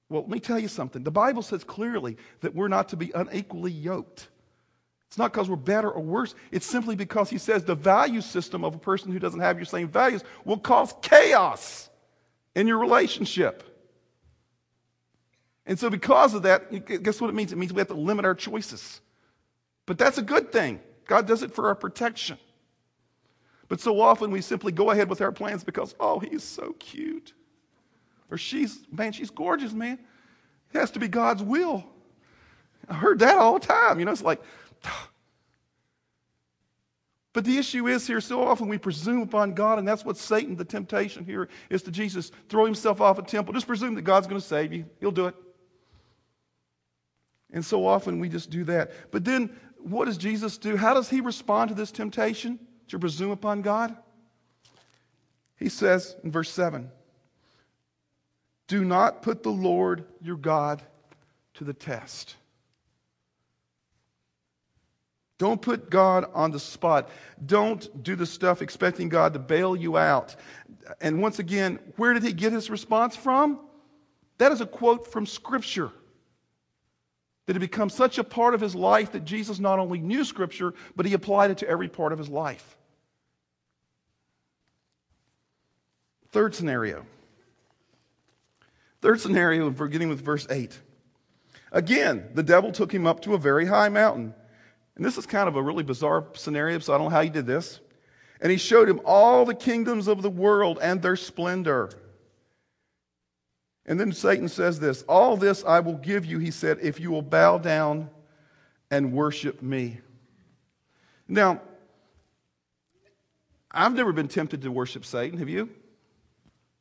Well, 0.08 0.22
let 0.22 0.30
me 0.30 0.40
tell 0.40 0.58
you 0.58 0.68
something. 0.68 1.02
The 1.02 1.10
Bible 1.10 1.42
says 1.42 1.64
clearly 1.64 2.16
that 2.40 2.54
we're 2.54 2.68
not 2.68 2.90
to 2.90 2.96
be 2.96 3.10
unequally 3.14 3.72
yoked. 3.72 4.28
It's 5.08 5.18
not 5.18 5.32
because 5.32 5.48
we're 5.48 5.56
better 5.56 5.90
or 5.90 6.02
worse. 6.02 6.34
It's 6.50 6.66
simply 6.66 6.96
because 6.96 7.30
he 7.30 7.38
says 7.38 7.64
the 7.64 7.74
value 7.74 8.20
system 8.20 8.64
of 8.64 8.74
a 8.74 8.78
person 8.78 9.12
who 9.12 9.18
doesn't 9.18 9.40
have 9.40 9.58
your 9.58 9.64
same 9.64 9.88
values 9.88 10.24
will 10.44 10.58
cause 10.58 10.92
chaos 11.02 11.88
in 12.54 12.66
your 12.66 12.78
relationship. 12.78 13.62
And 15.66 15.78
so, 15.78 15.88
because 15.88 16.34
of 16.34 16.42
that, 16.42 17.02
guess 17.02 17.20
what 17.20 17.30
it 17.30 17.34
means? 17.34 17.52
It 17.52 17.56
means 17.56 17.72
we 17.72 17.78
have 17.78 17.88
to 17.88 17.94
limit 17.94 18.24
our 18.24 18.34
choices. 18.34 19.00
But 19.86 19.98
that's 19.98 20.18
a 20.18 20.22
good 20.22 20.52
thing. 20.52 20.80
God 21.06 21.26
does 21.26 21.42
it 21.42 21.54
for 21.54 21.68
our 21.68 21.74
protection. 21.74 22.38
But 23.68 23.80
so 23.80 24.00
often 24.00 24.30
we 24.30 24.40
simply 24.40 24.72
go 24.72 24.90
ahead 24.90 25.08
with 25.08 25.20
our 25.20 25.32
plans 25.32 25.64
because, 25.64 25.94
oh, 25.98 26.18
he's 26.18 26.42
so 26.42 26.74
cute. 26.78 27.32
Or 28.30 28.38
she's, 28.38 28.80
man, 28.90 29.12
she's 29.12 29.30
gorgeous, 29.30 29.72
man. 29.72 29.98
It 30.72 30.78
has 30.78 30.90
to 30.92 30.98
be 30.98 31.08
God's 31.08 31.42
will. 31.42 31.84
I 32.88 32.94
heard 32.94 33.18
that 33.20 33.36
all 33.36 33.58
the 33.58 33.66
time. 33.66 33.98
You 33.98 34.04
know, 34.04 34.12
it's 34.12 34.22
like, 34.22 34.42
but 37.32 37.44
the 37.44 37.56
issue 37.56 37.88
is 37.88 38.06
here, 38.06 38.20
so 38.20 38.42
often 38.42 38.68
we 38.68 38.78
presume 38.78 39.22
upon 39.22 39.54
God, 39.54 39.78
and 39.78 39.86
that's 39.86 40.04
what 40.04 40.16
Satan, 40.16 40.56
the 40.56 40.64
temptation 40.64 41.24
here 41.24 41.48
is 41.70 41.82
to 41.84 41.90
Jesus, 41.90 42.30
throw 42.48 42.64
himself 42.64 43.00
off 43.00 43.18
a 43.18 43.22
temple. 43.22 43.54
Just 43.54 43.66
presume 43.66 43.94
that 43.94 44.02
God's 44.02 44.26
going 44.26 44.40
to 44.40 44.46
save 44.46 44.72
you. 44.72 44.86
He'll 45.00 45.10
do 45.10 45.26
it. 45.26 45.34
And 47.52 47.64
so 47.64 47.86
often 47.86 48.18
we 48.18 48.28
just 48.28 48.50
do 48.50 48.64
that. 48.64 48.92
But 49.12 49.24
then 49.24 49.54
what 49.78 50.06
does 50.06 50.18
Jesus 50.18 50.58
do? 50.58 50.76
How 50.76 50.94
does 50.94 51.08
he 51.08 51.20
respond 51.20 51.68
to 51.68 51.74
this 51.74 51.92
temptation 51.92 52.58
to 52.88 52.98
presume 52.98 53.30
upon 53.30 53.62
God? 53.62 53.96
He 55.56 55.68
says 55.68 56.16
in 56.24 56.32
verse 56.32 56.50
7 56.50 56.90
Do 58.66 58.84
not 58.84 59.22
put 59.22 59.42
the 59.42 59.50
Lord 59.50 60.04
your 60.20 60.36
God 60.36 60.82
to 61.54 61.64
the 61.64 61.74
test. 61.74 62.36
Don't 65.38 65.60
put 65.60 65.90
God 65.90 66.26
on 66.32 66.52
the 66.52 66.60
spot. 66.60 67.10
Don't 67.44 68.02
do 68.02 68.16
the 68.16 68.26
stuff 68.26 68.62
expecting 68.62 69.08
God 69.08 69.32
to 69.32 69.38
bail 69.38 69.74
you 69.74 69.96
out. 69.96 70.36
And 71.00 71.20
once 71.20 71.38
again, 71.38 71.78
where 71.96 72.14
did 72.14 72.22
he 72.22 72.32
get 72.32 72.52
his 72.52 72.70
response 72.70 73.16
from? 73.16 73.58
That 74.38 74.52
is 74.52 74.60
a 74.60 74.66
quote 74.66 75.12
from 75.12 75.26
Scripture. 75.26 75.90
That 77.46 77.56
had 77.56 77.60
become 77.60 77.90
such 77.90 78.16
a 78.16 78.24
part 78.24 78.54
of 78.54 78.60
his 78.60 78.74
life 78.74 79.12
that 79.12 79.24
Jesus 79.24 79.58
not 79.58 79.78
only 79.78 79.98
knew 79.98 80.24
Scripture, 80.24 80.72
but 80.96 81.04
he 81.04 81.12
applied 81.12 81.50
it 81.50 81.58
to 81.58 81.68
every 81.68 81.88
part 81.88 82.12
of 82.12 82.18
his 82.18 82.28
life. 82.28 82.76
Third 86.30 86.54
scenario. 86.54 87.04
Third 89.04 89.20
scenario, 89.20 89.68
beginning 89.68 90.08
with 90.08 90.20
verse 90.20 90.46
8. 90.48 90.76
Again, 91.70 92.30
the 92.34 92.42
devil 92.42 92.72
took 92.72 92.92
him 92.92 93.06
up 93.06 93.20
to 93.20 93.34
a 93.34 93.38
very 93.38 93.66
high 93.66 93.88
mountain 93.88 94.34
and 94.96 95.04
this 95.04 95.18
is 95.18 95.26
kind 95.26 95.48
of 95.48 95.56
a 95.56 95.62
really 95.62 95.82
bizarre 95.82 96.24
scenario, 96.34 96.78
so 96.78 96.94
I 96.94 96.98
don't 96.98 97.06
know 97.06 97.16
how 97.16 97.22
he 97.22 97.30
did 97.30 97.46
this. 97.46 97.80
And 98.40 98.50
he 98.50 98.58
showed 98.58 98.88
him 98.88 99.00
all 99.04 99.44
the 99.44 99.54
kingdoms 99.54 100.06
of 100.06 100.22
the 100.22 100.30
world 100.30 100.78
and 100.80 101.02
their 101.02 101.16
splendor. 101.16 101.90
And 103.86 103.98
then 103.98 104.12
Satan 104.12 104.48
says 104.48 104.78
this 104.80 105.02
All 105.08 105.36
this 105.36 105.64
I 105.64 105.80
will 105.80 105.96
give 105.96 106.24
you, 106.24 106.38
he 106.38 106.50
said, 106.50 106.78
if 106.80 107.00
you 107.00 107.10
will 107.10 107.22
bow 107.22 107.58
down 107.58 108.10
and 108.90 109.12
worship 109.12 109.62
me. 109.62 110.00
Now, 111.26 111.62
I've 113.70 113.94
never 113.94 114.12
been 114.12 114.28
tempted 114.28 114.62
to 114.62 114.70
worship 114.70 115.04
Satan. 115.04 115.38
Have 115.38 115.48
you? 115.48 115.68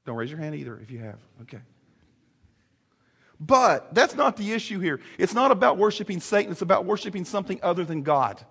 Don't 0.06 0.16
raise 0.16 0.30
your 0.30 0.40
hand 0.40 0.54
either 0.54 0.78
if 0.80 0.92
you 0.92 1.00
have. 1.00 1.18
Okay. 1.44 1.60
But 3.46 3.94
that's 3.94 4.16
not 4.16 4.38
the 4.38 4.54
issue 4.54 4.80
here. 4.80 5.02
It's 5.18 5.34
not 5.34 5.52
about 5.52 5.78
worshiping 5.78 6.22
Satan, 6.22 6.52
it's 6.52 6.62
about 6.62 6.86
worshiping 6.86 7.26
something 7.26 7.60
other 7.62 7.84
than 7.84 8.04
God. 8.04 8.44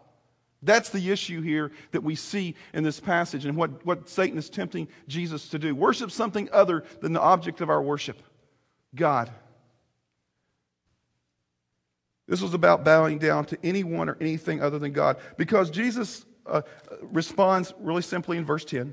That's 0.62 0.90
the 0.90 1.10
issue 1.10 1.40
here 1.40 1.72
that 1.92 2.02
we 2.02 2.14
see 2.14 2.54
in 2.74 2.84
this 2.84 3.00
passage 3.00 3.46
and 3.46 3.56
what, 3.56 3.84
what 3.86 4.08
Satan 4.08 4.38
is 4.38 4.50
tempting 4.50 4.86
Jesus 5.08 5.48
to 5.48 5.58
do. 5.58 5.74
Worship 5.74 6.10
something 6.10 6.48
other 6.52 6.84
than 7.00 7.12
the 7.12 7.20
object 7.20 7.60
of 7.60 7.70
our 7.70 7.82
worship 7.82 8.22
God. 8.94 9.30
This 12.28 12.42
was 12.42 12.54
about 12.54 12.84
bowing 12.84 13.18
down 13.18 13.46
to 13.46 13.58
anyone 13.64 14.08
or 14.08 14.16
anything 14.20 14.62
other 14.62 14.78
than 14.78 14.92
God 14.92 15.16
because 15.36 15.70
Jesus 15.70 16.24
uh, 16.46 16.62
responds 17.00 17.72
really 17.80 18.02
simply 18.02 18.36
in 18.36 18.44
verse 18.44 18.64
10 18.64 18.92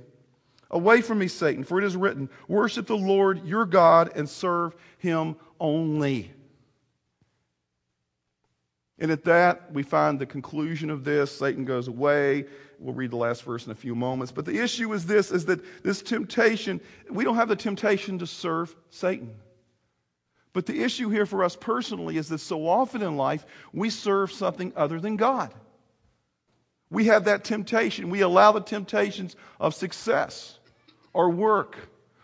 Away 0.71 1.01
from 1.01 1.17
me, 1.17 1.27
Satan, 1.27 1.63
for 1.63 1.79
it 1.79 1.83
is 1.83 1.95
written, 1.95 2.29
Worship 2.47 2.85
the 2.85 2.97
Lord 2.97 3.43
your 3.45 3.65
God 3.65 4.11
and 4.15 4.29
serve 4.29 4.75
him 4.99 5.35
only. 5.59 6.31
And 8.99 9.11
at 9.11 9.23
that, 9.25 9.71
we 9.73 9.83
find 9.83 10.19
the 10.19 10.25
conclusion 10.25 10.89
of 10.89 11.03
this. 11.03 11.37
Satan 11.37 11.63
goes 11.63 11.87
away. 11.87 12.45
We'll 12.79 12.93
read 12.93 13.11
the 13.11 13.17
last 13.17 13.43
verse 13.43 13.65
in 13.65 13.71
a 13.71 13.75
few 13.75 13.95
moments. 13.95 14.31
But 14.31 14.45
the 14.45 14.57
issue 14.59 14.91
is 14.93 15.05
this 15.05 15.31
is 15.31 15.45
that 15.45 15.83
this 15.83 16.01
temptation, 16.01 16.81
we 17.09 17.23
don't 17.23 17.35
have 17.35 17.49
the 17.49 17.55
temptation 17.55 18.19
to 18.19 18.27
serve 18.27 18.75
Satan. 18.89 19.35
But 20.51 20.65
the 20.65 20.81
issue 20.83 21.09
here 21.09 21.25
for 21.25 21.43
us 21.43 21.55
personally 21.55 22.17
is 22.17 22.27
that 22.29 22.39
so 22.39 22.67
often 22.67 23.01
in 23.01 23.15
life, 23.15 23.45
we 23.71 23.89
serve 23.89 24.31
something 24.31 24.73
other 24.75 24.99
than 24.99 25.15
God. 25.15 25.53
We 26.89 27.05
have 27.05 27.25
that 27.25 27.43
temptation. 27.43 28.09
We 28.09 28.21
allow 28.21 28.51
the 28.51 28.61
temptations 28.61 29.35
of 29.59 29.75
success 29.75 30.57
or 31.13 31.29
work 31.29 31.77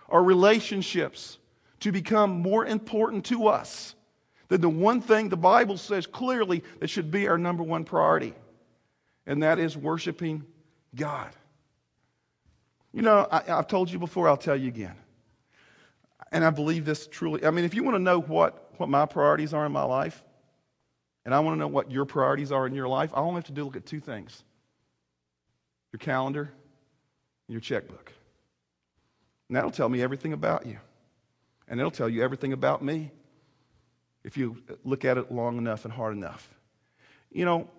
or 0.08 0.24
relationships 0.24 1.38
to 1.82 1.92
become 1.92 2.42
more 2.42 2.66
important 2.66 3.26
to 3.26 3.48
us 3.48 3.96
than 4.48 4.62
the 4.62 4.70
one 4.70 5.02
thing 5.02 5.30
the 5.30 5.38
Bible 5.38 5.78
says 5.78 6.06
clearly 6.06 6.64
that 6.80 6.90
should 6.90 7.12
be 7.12 7.28
our 7.28 7.38
number 7.38 7.64
one 7.64 7.84
priority, 7.84 8.34
and 9.26 9.44
that 9.44 9.60
is 9.60 9.76
worshiping 9.76 10.44
God. 10.96 11.32
You 12.94 13.02
know, 13.02 13.28
I, 13.30 13.42
have 13.48 13.68
told 13.68 13.92
you 13.92 14.00
before, 14.00 14.30
I'll 14.30 14.38
tell 14.38 14.56
you 14.56 14.68
again. 14.68 14.96
And 16.32 16.46
I 16.46 16.50
believe 16.50 16.86
this 16.86 17.08
truly. 17.08 17.46
I 17.46 17.52
mean, 17.52 17.66
if 17.66 17.74
you 17.74 17.84
want 17.84 17.96
to 17.96 18.02
know 18.02 18.22
what, 18.22 18.72
what 18.78 18.90
my 18.90 19.06
priorities 19.06 19.54
are 19.54 19.66
in 19.66 19.72
my 19.72 19.84
life, 19.84 20.24
and 21.26 21.34
I 21.34 21.40
want 21.40 21.56
to 21.56 21.60
know 21.60 21.68
what 21.68 21.92
your 21.92 22.06
priorities 22.06 22.52
are 22.52 22.68
in 22.68 22.74
your 22.74 22.88
life, 22.88 23.12
I 23.14 23.20
only 23.20 23.36
have 23.36 23.46
to 23.46 23.52
do 23.52 23.64
look 23.66 23.76
at 23.76 23.86
two 23.86 24.00
things 24.00 24.44
your 25.92 26.00
calendar 26.00 26.42
and 26.42 27.54
your 27.54 27.62
checkbook. 27.62 28.12
And 29.50 29.56
that'll 29.56 29.72
tell 29.72 29.90
me 29.90 30.02
everything 30.02 30.34
about 30.34 30.66
you. 30.66 30.78
And 31.68 31.80
it'll 31.80 31.92
tell 31.92 32.10
you 32.10 32.24
everything 32.24 32.54
about 32.54 32.84
me 32.84 33.12
if 34.24 34.38
you 34.38 34.58
look 34.84 35.06
at 35.06 35.18
it 35.18 35.32
long 35.32 35.58
enough 35.58 35.86
and 35.86 35.94
hard 35.94 36.16
enough. 36.16 36.50
You 37.32 37.46
know, 37.46 37.70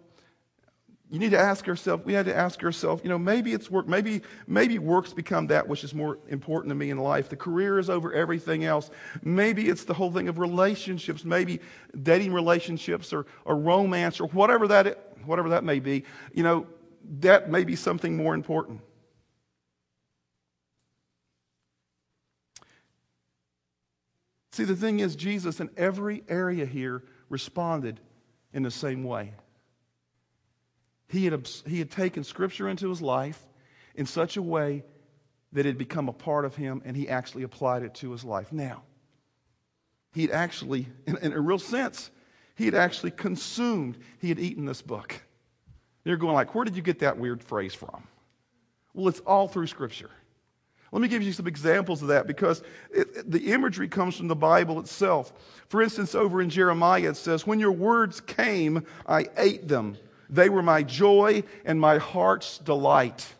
you 1.11 1.21
need 1.21 1.31
to 1.31 1.39
ask 1.39 1.67
yourself, 1.67 2.05
we 2.05 2.15
had 2.15 2.27
to 2.27 2.37
ask 2.37 2.65
ourselves, 2.65 3.03
you 3.05 3.09
know, 3.09 3.19
maybe 3.19 3.53
it's 3.53 3.71
work, 3.71 3.87
maybe, 3.87 4.23
maybe 4.49 4.81
work's 4.81 5.13
become 5.13 5.47
that 5.49 5.69
which 5.69 5.85
is 5.85 5.95
more 5.95 6.19
important 6.29 6.71
to 6.71 6.75
me 6.75 6.91
in 6.91 6.99
life. 6.99 7.29
The 7.29 7.37
career 7.37 7.79
is 7.79 7.89
over 7.89 8.13
everything 8.13 8.65
else. 8.65 8.91
Maybe 9.23 9.69
it's 9.69 9.85
the 9.85 9.95
whole 9.95 10.11
thing 10.11 10.29
of 10.29 10.41
relationships, 10.41 11.25
maybe 11.25 11.61
dating 12.03 12.33
relationships 12.33 13.13
or, 13.13 13.27
or 13.45 13.57
romance 13.57 14.21
or 14.21 14.27
whatever 14.29 14.67
that, 14.69 15.17
whatever 15.25 15.51
that 15.51 15.63
may 15.63 15.79
be. 15.79 16.05
You 16.35 16.43
know, 16.43 16.67
that 17.21 17.51
may 17.51 17.63
be 17.63 17.77
something 17.77 18.17
more 18.17 18.35
important. 18.35 18.81
See, 24.57 24.65
the 24.65 24.75
thing 24.75 25.01
is, 25.01 25.17
Jesus 25.17 25.61
in 25.61 25.69
every 25.77 26.25
area 26.31 26.65
here 26.65 27.03
responded 27.29 28.01
in 28.55 28.63
the 28.63 28.71
same 28.71 29.05
way. 29.05 29.35
He 31.09 31.27
had, 31.27 31.47
he 31.67 31.79
had 31.79 31.91
taken 31.91 32.25
Scripture 32.25 32.67
into 32.67 32.89
his 32.89 33.03
life 33.03 33.39
in 33.97 34.07
such 34.07 34.39
a 34.39 34.43
way 34.43 34.83
that 35.53 35.67
it 35.67 35.67
had 35.67 35.77
become 35.77 36.09
a 36.09 36.13
part 36.15 36.47
of 36.47 36.57
him, 36.57 36.81
and 36.87 36.97
he 36.97 37.07
actually 37.07 37.43
applied 37.43 37.83
it 37.83 37.97
to 37.97 38.11
his 38.13 38.25
life. 38.25 38.51
Now, 38.51 38.85
he 40.15 40.23
had 40.23 40.31
actually, 40.31 40.89
in, 41.07 41.19
in 41.19 41.35
a 41.35 41.41
real 41.41 41.59
sense, 41.59 42.11
he 42.55 42.65
had 42.65 42.75
actually 42.75 43.11
consumed, 43.11 43.99
he 44.21 44.31
had 44.31 44.39
eaten 44.39 44.65
this 44.65 44.81
book. 44.81 45.23
They're 46.05 46.17
going 46.17 46.33
like, 46.33 46.55
where 46.55 46.65
did 46.65 46.77
you 46.77 46.83
get 46.83 47.01
that 47.01 47.19
weird 47.19 47.45
phrase 47.45 47.75
from? 47.75 48.05
Well, 48.95 49.09
it's 49.09 49.21
all 49.21 49.49
through 49.49 49.67
Scripture. 49.67 50.13
Let 50.97 51.03
me 51.03 51.09
give 51.09 51.23
you 51.23 51.35
some 51.35 51.47
examples 51.47 52.01
of 52.01 52.09
that 52.09 52.27
because 52.27 52.63
it, 52.91 53.31
the 53.31 53.53
imagery 53.53 53.87
comes 53.87 54.17
from 54.17 54.29
the 54.29 54.35
Bible 54.35 54.81
itself. 54.81 55.31
For 55.69 55.83
instance, 55.83 56.15
over 56.15 56.41
in 56.41 56.49
Jeremiah, 56.49 57.11
it 57.11 57.19
says, 57.19 57.47
When 57.47 57.61
your 57.61 57.73
words 57.73 58.23
came, 58.23 58.83
I 59.07 59.27
ate 59.37 59.69
them. 59.69 59.99
They 60.31 60.49
were 60.49 60.63
my 60.63 60.83
joy 60.83 61.45
and 61.67 61.79
my 61.79 61.99
heart's 61.99 62.57
delight. 62.57 63.31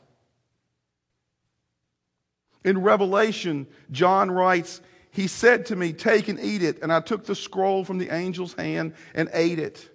In 2.63 2.83
Revelation, 2.83 3.67
John 3.91 4.31
writes, 4.31 4.83
He 5.11 5.27
said 5.27 5.65
to 5.67 5.77
me, 5.77 5.95
Take 5.95 6.29
and 6.29 6.39
eat 6.39 6.63
it. 6.63 6.83
And 6.83 6.93
I 6.93 7.01
took 7.01 7.25
the 7.25 7.35
scroll 7.35 7.87
from 7.87 7.97
the 7.97 8.11
angel's 8.11 8.53
hand 8.53 8.93
and 9.15 9.31
ate 9.33 9.59
it. 9.59 9.89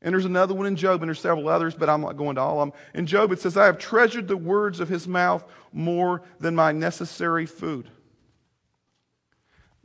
And 0.00 0.12
there's 0.12 0.24
another 0.24 0.54
one 0.54 0.66
in 0.66 0.76
Job, 0.76 1.02
and 1.02 1.08
there's 1.08 1.18
several 1.18 1.48
others, 1.48 1.74
but 1.74 1.88
I'm 1.88 2.00
not 2.00 2.16
going 2.16 2.36
to 2.36 2.40
all 2.40 2.60
of 2.60 2.70
them. 2.70 2.80
In 2.94 3.06
Job, 3.06 3.32
it 3.32 3.40
says, 3.40 3.56
I 3.56 3.66
have 3.66 3.78
treasured 3.78 4.28
the 4.28 4.36
words 4.36 4.78
of 4.78 4.88
his 4.88 5.08
mouth 5.08 5.42
more 5.72 6.22
than 6.38 6.54
my 6.54 6.70
necessary 6.70 7.46
food. 7.46 7.90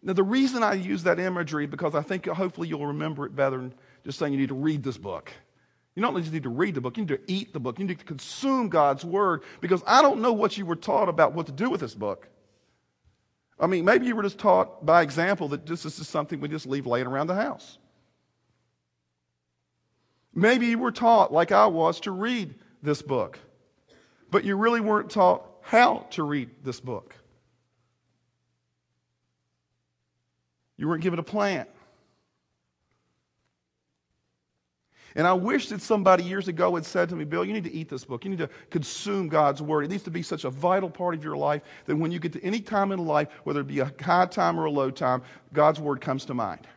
Now, 0.04 0.14
the 0.14 0.24
reason 0.24 0.62
I 0.62 0.74
use 0.74 1.04
that 1.04 1.20
imagery, 1.20 1.66
because 1.66 1.96
I 1.96 2.02
think 2.02 2.28
hopefully 2.28 2.68
you'll 2.68 2.86
remember 2.86 3.26
it 3.26 3.36
better 3.36 3.58
than 3.58 3.74
just 4.06 4.20
saying 4.20 4.34
you 4.34 4.40
need 4.40 4.50
to 4.50 4.54
read 4.54 4.84
this 4.84 4.98
book. 4.98 5.32
You 5.96 6.02
don't 6.02 6.16
just 6.20 6.34
need 6.34 6.44
to 6.44 6.50
read 6.50 6.76
the 6.76 6.82
book, 6.82 6.98
you 6.98 7.06
need 7.06 7.16
to 7.16 7.32
eat 7.32 7.54
the 7.54 7.60
book. 7.60 7.80
You 7.80 7.86
need 7.86 8.00
to 8.00 8.06
consume 8.06 8.70
God's 8.70 9.04
word, 9.04 9.44
because 9.62 9.82
I 9.88 10.02
don't 10.02 10.22
know 10.22 10.34
what 10.34 10.58
you 10.58 10.66
were 10.66 10.76
taught 10.76 11.10
about 11.10 11.34
what 11.34 11.48
to 11.48 11.52
do 11.52 11.70
with 11.70 11.82
this 11.82 11.96
book. 11.96 12.28
I 13.60 13.66
mean, 13.66 13.86
maybe 13.86 14.06
you 14.06 14.16
were 14.16 14.24
just 14.24 14.38
taught 14.38 14.86
by 14.86 15.02
example 15.02 15.48
that 15.50 15.66
this 15.66 15.86
is 15.86 16.08
something 16.08 16.40
we 16.40 16.50
just 16.50 16.68
leave 16.68 16.86
laying 16.86 17.08
around 17.08 17.28
the 17.28 17.36
house. 17.36 17.78
Maybe 20.36 20.68
you 20.68 20.80
were 20.80 20.92
taught, 20.92 21.32
like 21.32 21.52
I 21.52 21.68
was, 21.68 22.00
to 22.02 22.12
read 22.12 22.56
this 22.82 23.02
book, 23.02 23.40
but 24.32 24.44
you 24.44 24.56
really 24.56 24.82
weren't 24.82 25.10
taught 25.10 25.46
how 25.62 26.08
to 26.12 26.24
read 26.24 26.50
this 26.64 26.80
book. 26.80 27.16
You 30.78 30.88
weren't 30.88 31.04
given 31.04 31.20
a 31.20 31.24
plan. 31.24 31.68
And 35.16 35.28
I 35.28 35.34
wish 35.34 35.70
that 35.70 35.82
somebody 35.82 36.24
years 36.24 36.48
ago 36.48 36.74
had 36.74 36.86
said 36.86 37.10
to 37.10 37.16
me, 37.16 37.24
Bill, 37.24 37.46
you 37.46 37.54
need 37.54 37.66
to 37.66 37.74
eat 37.74 37.88
this 37.88 38.04
book. 38.04 38.24
You 38.26 38.32
need 38.32 38.40
to 38.40 38.50
consume 38.72 39.28
God's 39.30 39.62
word. 39.62 39.86
It 39.86 39.92
needs 39.92 40.04
to 40.04 40.12
be 40.12 40.24
such 40.24 40.44
a 40.44 40.50
vital 40.50 40.90
part 40.90 41.14
of 41.14 41.24
your 41.24 41.38
life 41.38 41.62
that 41.86 41.96
when 41.96 42.12
you 42.12 42.20
get 42.20 42.34
to 42.34 42.44
any 42.44 42.60
time 42.60 42.92
in 42.92 43.06
life, 43.06 43.28
whether 43.44 43.62
it 43.62 43.68
be 43.68 43.80
a 43.80 43.94
high 44.02 44.26
time 44.26 44.60
or 44.60 44.66
a 44.66 44.72
low 44.72 44.90
time, 44.90 45.22
God's 45.54 45.80
word 45.80 46.02
comes 46.02 46.26
to 46.26 46.34
mind. 46.34 46.68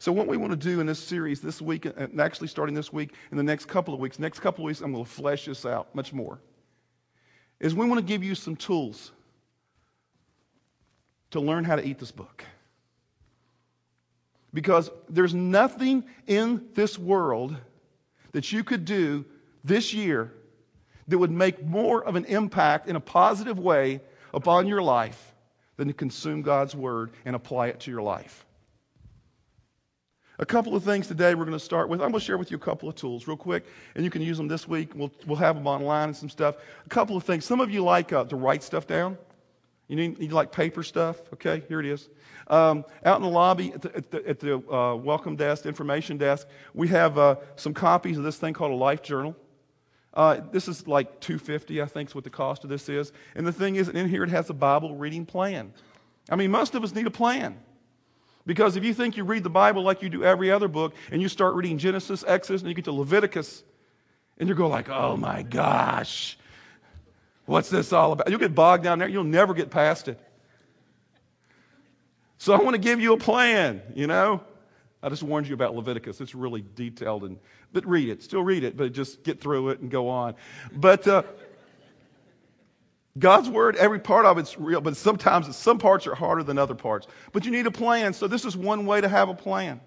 So, 0.00 0.12
what 0.12 0.28
we 0.28 0.36
want 0.36 0.52
to 0.52 0.56
do 0.56 0.80
in 0.80 0.86
this 0.86 1.00
series 1.00 1.40
this 1.40 1.60
week, 1.60 1.84
uh, 1.84 1.92
and 1.96 2.20
actually 2.20 2.46
starting 2.46 2.74
this 2.74 2.92
week, 2.92 3.14
in 3.32 3.36
the 3.36 3.42
next 3.42 3.66
couple 3.66 3.92
of 3.92 4.00
weeks, 4.00 4.18
next 4.18 4.38
couple 4.38 4.64
of 4.64 4.66
weeks, 4.66 4.80
I'm 4.80 4.92
going 4.92 5.04
to 5.04 5.10
flesh 5.10 5.46
this 5.46 5.66
out 5.66 5.92
much 5.94 6.12
more, 6.12 6.38
is 7.58 7.74
we 7.74 7.86
want 7.86 7.98
to 7.98 8.06
give 8.06 8.22
you 8.22 8.36
some 8.36 8.54
tools 8.54 9.10
to 11.32 11.40
learn 11.40 11.64
how 11.64 11.74
to 11.74 11.84
eat 11.84 11.98
this 11.98 12.12
book. 12.12 12.44
Because 14.54 14.90
there's 15.08 15.34
nothing 15.34 16.04
in 16.26 16.68
this 16.74 16.96
world 16.96 17.56
that 18.32 18.52
you 18.52 18.62
could 18.62 18.84
do 18.84 19.24
this 19.64 19.92
year 19.92 20.32
that 21.08 21.18
would 21.18 21.30
make 21.30 21.64
more 21.64 22.04
of 22.04 22.14
an 22.14 22.24
impact 22.26 22.88
in 22.88 22.94
a 22.94 23.00
positive 23.00 23.58
way 23.58 24.00
upon 24.32 24.68
your 24.68 24.80
life 24.80 25.34
than 25.76 25.88
to 25.88 25.94
consume 25.94 26.42
God's 26.42 26.74
word 26.74 27.10
and 27.24 27.34
apply 27.34 27.68
it 27.68 27.80
to 27.80 27.90
your 27.90 28.02
life. 28.02 28.44
A 30.40 30.46
couple 30.46 30.76
of 30.76 30.84
things 30.84 31.08
today 31.08 31.34
we're 31.34 31.44
going 31.44 31.58
to 31.58 31.64
start 31.64 31.88
with. 31.88 32.00
I'm 32.00 32.10
going 32.10 32.20
to 32.20 32.24
share 32.24 32.38
with 32.38 32.52
you 32.52 32.56
a 32.56 32.60
couple 32.60 32.88
of 32.88 32.94
tools 32.94 33.26
real 33.26 33.36
quick, 33.36 33.66
and 33.96 34.04
you 34.04 34.10
can 34.10 34.22
use 34.22 34.36
them 34.36 34.46
this 34.46 34.68
week. 34.68 34.94
We'll, 34.94 35.10
we'll 35.26 35.36
have 35.36 35.56
them 35.56 35.66
online 35.66 36.10
and 36.10 36.16
some 36.16 36.28
stuff. 36.28 36.56
A 36.86 36.88
couple 36.88 37.16
of 37.16 37.24
things. 37.24 37.44
Some 37.44 37.58
of 37.58 37.72
you 37.72 37.82
like 37.82 38.12
uh, 38.12 38.24
to 38.24 38.36
write 38.36 38.62
stuff 38.62 38.86
down. 38.86 39.18
You 39.88 39.96
need, 39.96 40.30
like 40.30 40.52
paper 40.52 40.84
stuff. 40.84 41.16
Okay, 41.32 41.64
here 41.66 41.80
it 41.80 41.86
is. 41.86 42.08
Um, 42.46 42.84
out 43.04 43.16
in 43.16 43.22
the 43.22 43.28
lobby 43.28 43.72
at 43.72 43.82
the, 43.82 43.96
at 43.96 44.10
the, 44.12 44.28
at 44.28 44.38
the 44.38 44.72
uh, 44.72 44.94
welcome 44.94 45.34
desk, 45.34 45.66
information 45.66 46.18
desk, 46.18 46.46
we 46.72 46.86
have 46.86 47.18
uh, 47.18 47.34
some 47.56 47.74
copies 47.74 48.16
of 48.16 48.22
this 48.22 48.36
thing 48.36 48.54
called 48.54 48.70
a 48.70 48.76
life 48.76 49.02
journal. 49.02 49.34
Uh, 50.14 50.40
this 50.52 50.68
is 50.68 50.86
like 50.86 51.20
250 51.20 51.82
I 51.82 51.86
think 51.86 52.10
is 52.10 52.14
what 52.14 52.22
the 52.22 52.30
cost 52.30 52.62
of 52.62 52.70
this 52.70 52.88
is. 52.88 53.12
And 53.34 53.44
the 53.44 53.52
thing 53.52 53.74
is, 53.74 53.88
in 53.88 54.08
here 54.08 54.22
it 54.22 54.30
has 54.30 54.48
a 54.50 54.54
Bible 54.54 54.94
reading 54.94 55.26
plan. 55.26 55.72
I 56.30 56.36
mean, 56.36 56.52
most 56.52 56.76
of 56.76 56.84
us 56.84 56.94
need 56.94 57.08
a 57.08 57.10
plan. 57.10 57.58
Because 58.48 58.76
if 58.76 58.84
you 58.84 58.94
think 58.94 59.18
you 59.18 59.24
read 59.24 59.42
the 59.42 59.50
Bible 59.50 59.82
like 59.82 60.00
you 60.00 60.08
do 60.08 60.24
every 60.24 60.50
other 60.50 60.68
book, 60.68 60.94
and 61.12 61.20
you 61.20 61.28
start 61.28 61.54
reading 61.54 61.76
Genesis, 61.76 62.24
Exodus, 62.26 62.62
and 62.62 62.70
you 62.70 62.74
get 62.74 62.86
to 62.86 62.92
Leviticus, 62.92 63.62
and 64.38 64.48
you 64.48 64.54
go 64.54 64.68
like, 64.68 64.88
oh 64.88 65.18
my 65.18 65.42
gosh, 65.42 66.38
what's 67.44 67.68
this 67.68 67.92
all 67.92 68.12
about? 68.12 68.30
You'll 68.30 68.38
get 68.38 68.54
bogged 68.54 68.84
down 68.84 69.00
there. 69.00 69.08
You'll 69.08 69.24
never 69.24 69.52
get 69.52 69.68
past 69.68 70.08
it. 70.08 70.18
So 72.38 72.54
I 72.54 72.62
want 72.62 72.72
to 72.72 72.80
give 72.80 73.02
you 73.02 73.12
a 73.12 73.18
plan, 73.18 73.82
you 73.94 74.06
know? 74.06 74.40
I 75.02 75.10
just 75.10 75.22
warned 75.22 75.46
you 75.46 75.52
about 75.52 75.74
Leviticus. 75.74 76.18
It's 76.22 76.34
really 76.34 76.64
detailed, 76.74 77.24
and, 77.24 77.38
but 77.74 77.84
read 77.86 78.08
it. 78.08 78.22
Still 78.22 78.42
read 78.42 78.64
it, 78.64 78.78
but 78.78 78.94
just 78.94 79.24
get 79.24 79.42
through 79.42 79.68
it 79.68 79.80
and 79.80 79.90
go 79.90 80.08
on. 80.08 80.34
But 80.72 81.06
uh, 81.06 81.22
God's 83.18 83.48
word, 83.48 83.76
every 83.76 83.98
part 84.00 84.26
of 84.26 84.38
it's 84.38 84.58
real, 84.58 84.80
but 84.80 84.96
sometimes 84.96 85.54
some 85.56 85.78
parts 85.78 86.06
are 86.06 86.14
harder 86.14 86.42
than 86.42 86.58
other 86.58 86.74
parts. 86.74 87.06
But 87.32 87.44
you 87.44 87.50
need 87.50 87.66
a 87.66 87.70
plan. 87.70 88.12
So 88.12 88.26
this 88.26 88.44
is 88.44 88.56
one 88.56 88.86
way 88.86 89.00
to 89.00 89.08
have 89.08 89.28
a 89.28 89.34
plan. 89.34 89.80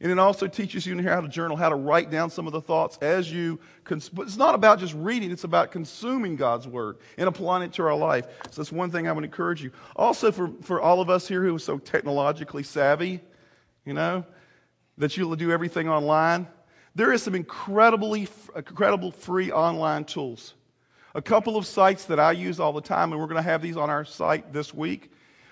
And 0.00 0.12
it 0.12 0.18
also 0.18 0.46
teaches 0.46 0.84
you 0.86 0.92
in 0.92 0.98
here 0.98 1.12
how 1.12 1.22
to 1.22 1.28
journal, 1.28 1.56
how 1.56 1.70
to 1.70 1.74
write 1.74 2.10
down 2.10 2.28
some 2.28 2.46
of 2.46 2.52
the 2.52 2.60
thoughts 2.60 2.98
as 3.00 3.32
you. 3.32 3.58
Cons- 3.84 4.10
but 4.10 4.26
it's 4.26 4.36
not 4.36 4.54
about 4.54 4.78
just 4.78 4.94
reading; 4.94 5.30
it's 5.30 5.44
about 5.44 5.70
consuming 5.70 6.36
God's 6.36 6.68
word 6.68 6.98
and 7.16 7.28
applying 7.28 7.62
it 7.62 7.72
to 7.74 7.82
our 7.84 7.96
life. 7.96 8.26
So 8.50 8.60
that's 8.60 8.72
one 8.72 8.90
thing 8.90 9.08
I 9.08 9.12
would 9.12 9.24
encourage 9.24 9.62
you. 9.62 9.70
Also, 9.94 10.30
for 10.30 10.50
for 10.60 10.82
all 10.82 11.00
of 11.00 11.08
us 11.08 11.26
here 11.26 11.42
who 11.42 11.56
are 11.56 11.58
so 11.58 11.78
technologically 11.78 12.62
savvy, 12.62 13.20
you 13.86 13.94
know, 13.94 14.24
that 14.98 15.16
you'll 15.16 15.34
do 15.34 15.50
everything 15.50 15.88
online. 15.88 16.46
There 16.94 17.10
is 17.10 17.22
some 17.22 17.34
incredibly 17.34 18.28
incredible 18.54 19.12
free 19.12 19.50
online 19.50 20.04
tools. 20.04 20.52
A 21.16 21.22
couple 21.22 21.56
of 21.56 21.66
sites 21.66 22.04
that 22.04 22.20
I 22.20 22.30
use 22.32 22.60
all 22.60 22.74
the 22.74 22.82
time, 22.82 23.10
and 23.10 23.18
we're 23.18 23.26
going 23.26 23.42
to 23.42 23.42
have 23.42 23.62
these 23.62 23.78
on 23.78 23.88
our 23.88 24.04
site 24.04 24.52
this 24.52 24.74
week. 24.74 25.10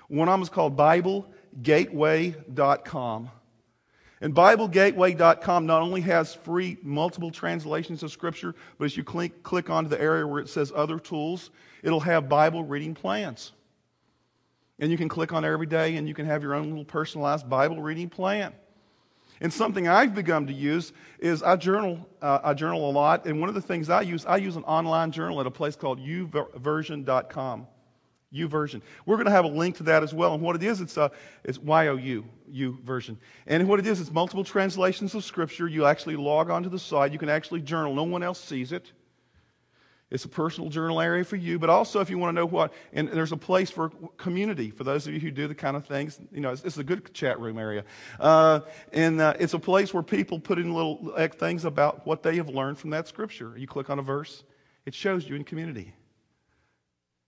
One 0.09 0.29
of 0.29 0.35
them 0.35 0.43
is 0.43 0.51
called 0.51 0.77
BibleGateway.com. 0.77 3.31
And 4.21 4.35
BibleGateway.com 4.35 5.65
not 5.65 5.81
only 5.81 6.03
has 6.03 6.35
free 6.35 6.77
multiple 6.83 7.31
translations 7.31 8.03
of 8.03 8.13
Scripture, 8.13 8.55
but 8.77 8.85
as 8.85 8.95
you 8.95 9.05
click, 9.05 9.43
click 9.43 9.71
onto 9.71 9.89
the 9.89 9.99
area 9.99 10.27
where 10.27 10.43
it 10.43 10.51
says 10.51 10.71
other 10.77 10.99
tools, 10.99 11.51
it'll 11.83 12.01
have 12.01 12.29
Bible 12.29 12.63
reading 12.63 12.95
plans. 12.95 13.53
And 14.81 14.91
you 14.91 14.99
can 14.99 15.09
click 15.09 15.33
on 15.33 15.47
every 15.47 15.67
day 15.67 15.97
and 15.97 16.07
you 16.07 16.13
can 16.13 16.27
have 16.27 16.43
your 16.43 16.55
own 16.55 16.69
little 16.69 16.85
personalized 16.85 17.49
Bible 17.49 17.81
reading 17.81 18.11
plan. 18.11 18.53
And 19.41 19.53
something 19.53 19.89
I've 19.89 20.15
begun 20.15 20.47
to 20.47 20.53
use 20.53 20.93
is 21.19 21.43
I 21.43 21.57
journal, 21.57 22.09
uh, 22.23 22.41
I 22.43 22.55
journal 22.55 22.89
a 22.89 22.93
lot. 22.93 23.27
And 23.27 23.41
one 23.41 23.49
of 23.49 23.55
the 23.55 23.61
things 23.61 23.91
I 23.91 24.03
use, 24.03 24.25
I 24.27 24.37
use 24.37 24.57
an 24.57 24.65
online 24.65 25.11
journal 25.11 25.41
at 25.41 25.47
a 25.47 25.51
place 25.51 25.77
called 25.77 25.99
youversion.com. 25.99 27.67
YouVersion. 28.35 28.83
We're 29.07 29.17
going 29.17 29.27
to 29.27 29.33
have 29.33 29.45
a 29.45 29.49
link 29.49 29.77
to 29.77 29.85
that 29.85 30.03
as 30.03 30.13
well. 30.13 30.35
And 30.35 30.43
what 30.43 30.57
it 30.57 30.63
is, 30.63 30.81
it's, 30.81 30.97
a 30.97 31.11
it's 31.45 31.59
Y-O-U, 31.59 32.25
YouVersion. 32.53 33.17
And 33.47 33.69
what 33.69 33.79
it 33.79 33.87
is, 33.87 34.01
it's 34.01 34.11
multiple 34.11 34.43
translations 34.43 35.15
of 35.15 35.25
Scripture. 35.25 35.69
You 35.69 35.87
actually 35.87 36.17
log 36.17 36.51
onto 36.51 36.69
the 36.69 36.79
site. 36.79 37.13
You 37.13 37.19
can 37.19 37.29
actually 37.29 37.61
journal. 37.61 37.95
No 37.95 38.03
one 38.03 38.23
else 38.23 38.43
sees 38.43 38.73
it. 38.73 38.91
It's 40.11 40.25
a 40.25 40.29
personal 40.29 40.71
journal 40.71 41.01
area 41.01 41.25
for 41.25 41.37
you, 41.37 41.59
but 41.59 41.71
also 41.71 42.01
if 42.01 42.11
you 42.11 42.19
want 42.19 42.31
to 42.31 42.41
know 42.41 42.47
what, 42.47 42.73
and 42.93 43.09
there's 43.09 43.33
a 43.33 43.37
place 43.37 43.71
for 43.71 43.91
community 44.17 44.71
for 44.71 44.85
those 44.85 45.07
of 45.07 45.15
you 45.15 45.21
who 45.21 45.31
do 45.31 45.49
the 45.49 45.55
kind 45.55 45.77
of 45.77 45.87
things. 45.87 46.21
You 46.31 46.41
know, 46.41 46.53
it's, 46.53 46.63
it's 46.63 46.77
a 46.77 46.85
good 46.85 47.13
chat 47.15 47.41
room 47.41 47.59
area. 47.59 47.85
Uh, 48.21 48.61
and 48.93 49.21
uh, 49.21 49.35
it's 49.41 49.55
a 49.55 49.59
place 49.59 49.93
where 49.93 50.03
people 50.03 50.39
put 50.39 50.59
in 50.59 50.73
little 50.73 51.15
things 51.39 51.65
about 51.65 52.07
what 52.07 52.23
they 52.23 52.37
have 52.37 52.49
learned 52.49 52.79
from 52.79 52.91
that 52.91 53.09
scripture. 53.09 53.55
You 53.57 53.67
click 53.67 53.91
on 53.91 53.99
a 53.99 54.03
verse, 54.03 54.45
it 54.87 54.95
shows 54.95 55.29
you 55.29 55.35
in 55.37 55.45
community. 55.45 55.95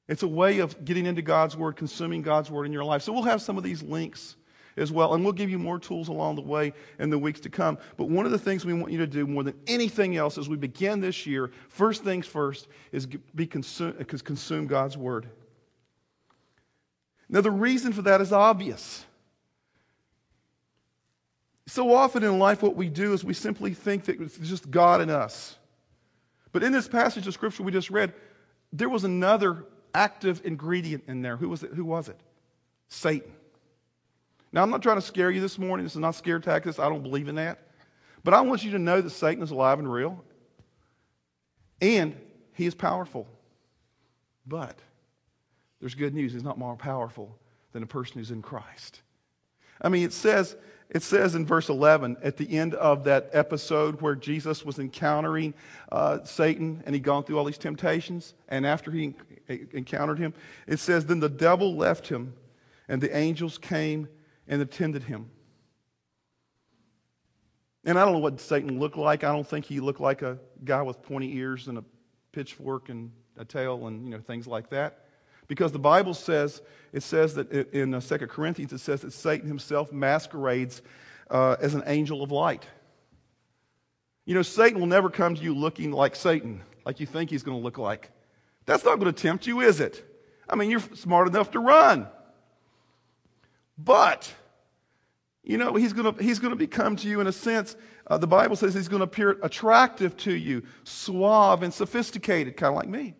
It's 0.08 0.22
a 0.22 0.28
way 0.28 0.60
of 0.60 0.84
getting 0.84 1.06
into 1.06 1.22
God's 1.22 1.56
Word, 1.56 1.76
consuming 1.76 2.22
God's 2.22 2.50
Word 2.50 2.66
in 2.66 2.72
your 2.72 2.84
life. 2.84 3.02
So 3.02 3.12
we'll 3.12 3.24
have 3.24 3.42
some 3.42 3.58
of 3.58 3.64
these 3.64 3.82
links 3.82 4.36
as 4.76 4.92
well. 4.92 5.14
And 5.14 5.24
we'll 5.24 5.32
give 5.32 5.50
you 5.50 5.58
more 5.58 5.78
tools 5.78 6.08
along 6.08 6.36
the 6.36 6.42
way 6.42 6.72
in 6.98 7.10
the 7.10 7.18
weeks 7.18 7.40
to 7.40 7.48
come. 7.48 7.78
But 7.96 8.08
one 8.08 8.26
of 8.26 8.32
the 8.32 8.38
things 8.38 8.64
we 8.64 8.74
want 8.74 8.92
you 8.92 8.98
to 8.98 9.06
do 9.06 9.26
more 9.26 9.42
than 9.42 9.54
anything 9.66 10.16
else 10.16 10.38
as 10.38 10.48
we 10.48 10.56
begin 10.56 11.00
this 11.00 11.26
year, 11.26 11.50
first 11.68 12.04
things 12.04 12.26
first, 12.26 12.68
is 12.92 13.06
be 13.34 13.46
consume, 13.46 13.94
uh, 14.00 14.04
consume 14.04 14.66
God's 14.66 14.96
Word. 14.96 15.28
Now, 17.28 17.40
the 17.40 17.50
reason 17.50 17.92
for 17.92 18.02
that 18.02 18.20
is 18.20 18.32
obvious. 18.32 19.04
So 21.66 21.92
often 21.92 22.22
in 22.22 22.38
life, 22.38 22.62
what 22.62 22.76
we 22.76 22.88
do 22.88 23.12
is 23.12 23.24
we 23.24 23.34
simply 23.34 23.74
think 23.74 24.04
that 24.04 24.20
it's 24.20 24.38
just 24.38 24.70
God 24.70 25.00
and 25.00 25.10
us. 25.10 25.56
But 26.52 26.62
in 26.62 26.72
this 26.72 26.86
passage 26.86 27.26
of 27.26 27.34
Scripture 27.34 27.64
we 27.64 27.72
just 27.72 27.90
read, 27.90 28.14
there 28.72 28.88
was 28.88 29.04
another 29.04 29.64
active 29.94 30.42
ingredient 30.44 31.04
in 31.08 31.22
there. 31.22 31.36
Who 31.36 31.48
was 31.48 31.62
it? 31.62 31.72
Who 31.74 31.84
was 31.84 32.08
it? 32.08 32.20
Satan. 32.88 33.32
Now, 34.56 34.62
I'm 34.62 34.70
not 34.70 34.82
trying 34.82 34.96
to 34.96 35.02
scare 35.02 35.30
you 35.30 35.42
this 35.42 35.58
morning. 35.58 35.84
This 35.84 35.92
is 35.92 35.98
not 35.98 36.14
scare 36.14 36.38
tactics. 36.38 36.78
I 36.78 36.88
don't 36.88 37.02
believe 37.02 37.28
in 37.28 37.34
that. 37.34 37.58
But 38.24 38.32
I 38.32 38.40
want 38.40 38.64
you 38.64 38.70
to 38.70 38.78
know 38.78 39.02
that 39.02 39.10
Satan 39.10 39.44
is 39.44 39.50
alive 39.50 39.78
and 39.78 39.92
real, 39.92 40.24
and 41.82 42.16
he 42.54 42.64
is 42.64 42.74
powerful. 42.74 43.28
But 44.46 44.78
there's 45.78 45.94
good 45.94 46.14
news. 46.14 46.32
He's 46.32 46.42
not 46.42 46.56
more 46.56 46.74
powerful 46.74 47.38
than 47.72 47.82
a 47.82 47.86
person 47.86 48.16
who's 48.16 48.30
in 48.30 48.40
Christ. 48.40 49.02
I 49.82 49.90
mean, 49.90 50.04
it 50.04 50.14
says, 50.14 50.56
it 50.88 51.02
says 51.02 51.34
in 51.34 51.44
verse 51.44 51.68
11 51.68 52.16
at 52.22 52.38
the 52.38 52.56
end 52.56 52.72
of 52.76 53.04
that 53.04 53.28
episode 53.34 54.00
where 54.00 54.14
Jesus 54.14 54.64
was 54.64 54.78
encountering 54.78 55.52
uh, 55.92 56.24
Satan 56.24 56.82
and 56.86 56.94
he'd 56.94 57.04
gone 57.04 57.24
through 57.24 57.36
all 57.36 57.44
these 57.44 57.58
temptations, 57.58 58.32
and 58.48 58.64
after 58.64 58.90
he 58.90 59.14
encountered 59.50 60.18
him, 60.18 60.32
it 60.66 60.78
says, 60.78 61.04
Then 61.04 61.20
the 61.20 61.28
devil 61.28 61.76
left 61.76 62.08
him, 62.08 62.32
and 62.88 63.02
the 63.02 63.14
angels 63.14 63.58
came 63.58 64.08
and 64.48 64.62
attended 64.62 65.02
him. 65.02 65.30
And 67.84 67.98
I 67.98 68.04
don't 68.04 68.14
know 68.14 68.18
what 68.18 68.40
Satan 68.40 68.80
looked 68.80 68.96
like. 68.96 69.22
I 69.22 69.32
don't 69.32 69.46
think 69.46 69.64
he 69.64 69.78
looked 69.78 70.00
like 70.00 70.22
a 70.22 70.38
guy 70.64 70.82
with 70.82 71.02
pointy 71.02 71.36
ears 71.36 71.68
and 71.68 71.78
a 71.78 71.84
pitchfork 72.32 72.88
and 72.88 73.12
a 73.38 73.44
tail 73.44 73.86
and 73.86 74.04
you 74.04 74.10
know 74.10 74.20
things 74.20 74.46
like 74.46 74.70
that. 74.70 75.04
Because 75.48 75.70
the 75.70 75.78
Bible 75.78 76.14
says, 76.14 76.60
it 76.92 77.04
says 77.04 77.34
that 77.34 77.52
in 77.52 77.92
2 77.92 78.14
uh, 78.14 78.18
Corinthians, 78.26 78.72
it 78.72 78.78
says 78.78 79.02
that 79.02 79.12
Satan 79.12 79.46
himself 79.46 79.92
masquerades 79.92 80.82
uh, 81.30 81.56
as 81.60 81.74
an 81.74 81.84
angel 81.86 82.22
of 82.22 82.32
light. 82.32 82.66
You 84.24 84.34
know, 84.34 84.42
Satan 84.42 84.80
will 84.80 84.88
never 84.88 85.08
come 85.08 85.36
to 85.36 85.42
you 85.42 85.54
looking 85.54 85.92
like 85.92 86.16
Satan, 86.16 86.62
like 86.84 86.98
you 86.98 87.06
think 87.06 87.30
he's 87.30 87.44
going 87.44 87.56
to 87.56 87.62
look 87.62 87.78
like. 87.78 88.10
That's 88.64 88.84
not 88.84 88.98
going 88.98 89.12
to 89.12 89.22
tempt 89.22 89.46
you, 89.46 89.60
is 89.60 89.78
it? 89.78 90.04
I 90.48 90.56
mean, 90.56 90.68
you're 90.68 90.80
smart 90.80 91.28
enough 91.28 91.52
to 91.52 91.60
run. 91.60 92.08
But, 93.78 94.32
you 95.42 95.58
know, 95.58 95.74
he's 95.74 95.92
going 95.92 96.14
he's 96.18 96.38
to 96.38 96.56
become 96.56 96.96
to 96.96 97.08
you 97.08 97.20
in 97.20 97.26
a 97.26 97.32
sense, 97.32 97.76
uh, 98.06 98.18
the 98.18 98.26
Bible 98.26 98.56
says 98.56 98.74
he's 98.74 98.88
going 98.88 99.00
to 99.00 99.04
appear 99.04 99.38
attractive 99.42 100.16
to 100.18 100.32
you, 100.32 100.62
suave 100.84 101.62
and 101.62 101.72
sophisticated, 101.72 102.56
kind 102.56 102.72
of 102.72 102.76
like 102.76 102.88
me. 102.88 103.14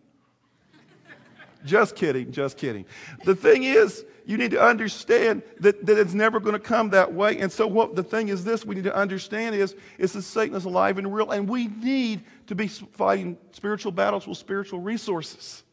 just 1.65 1.95
kidding, 1.95 2.31
just 2.31 2.57
kidding. 2.57 2.85
The 3.25 3.35
thing 3.35 3.63
is, 3.63 4.05
you 4.25 4.37
need 4.37 4.51
to 4.51 4.61
understand 4.61 5.41
that, 5.61 5.85
that 5.85 5.97
it's 5.97 6.13
never 6.13 6.39
going 6.39 6.53
to 6.53 6.59
come 6.59 6.89
that 6.89 7.13
way. 7.13 7.39
And 7.39 7.49
so 7.49 7.65
what 7.65 7.95
the 7.95 8.03
thing 8.03 8.27
is 8.27 8.43
this 8.43 8.65
we 8.65 8.75
need 8.75 8.83
to 8.83 8.95
understand 8.95 9.55
is, 9.55 9.75
is 9.97 10.11
that 10.13 10.23
Satan 10.23 10.55
is 10.55 10.65
alive 10.65 10.97
and 10.97 11.13
real, 11.13 11.31
and 11.31 11.47
we 11.47 11.67
need 11.67 12.23
to 12.47 12.55
be 12.55 12.67
fighting 12.67 13.37
spiritual 13.51 13.93
battles 13.93 14.27
with 14.27 14.37
spiritual 14.37 14.79
resources. 14.81 15.63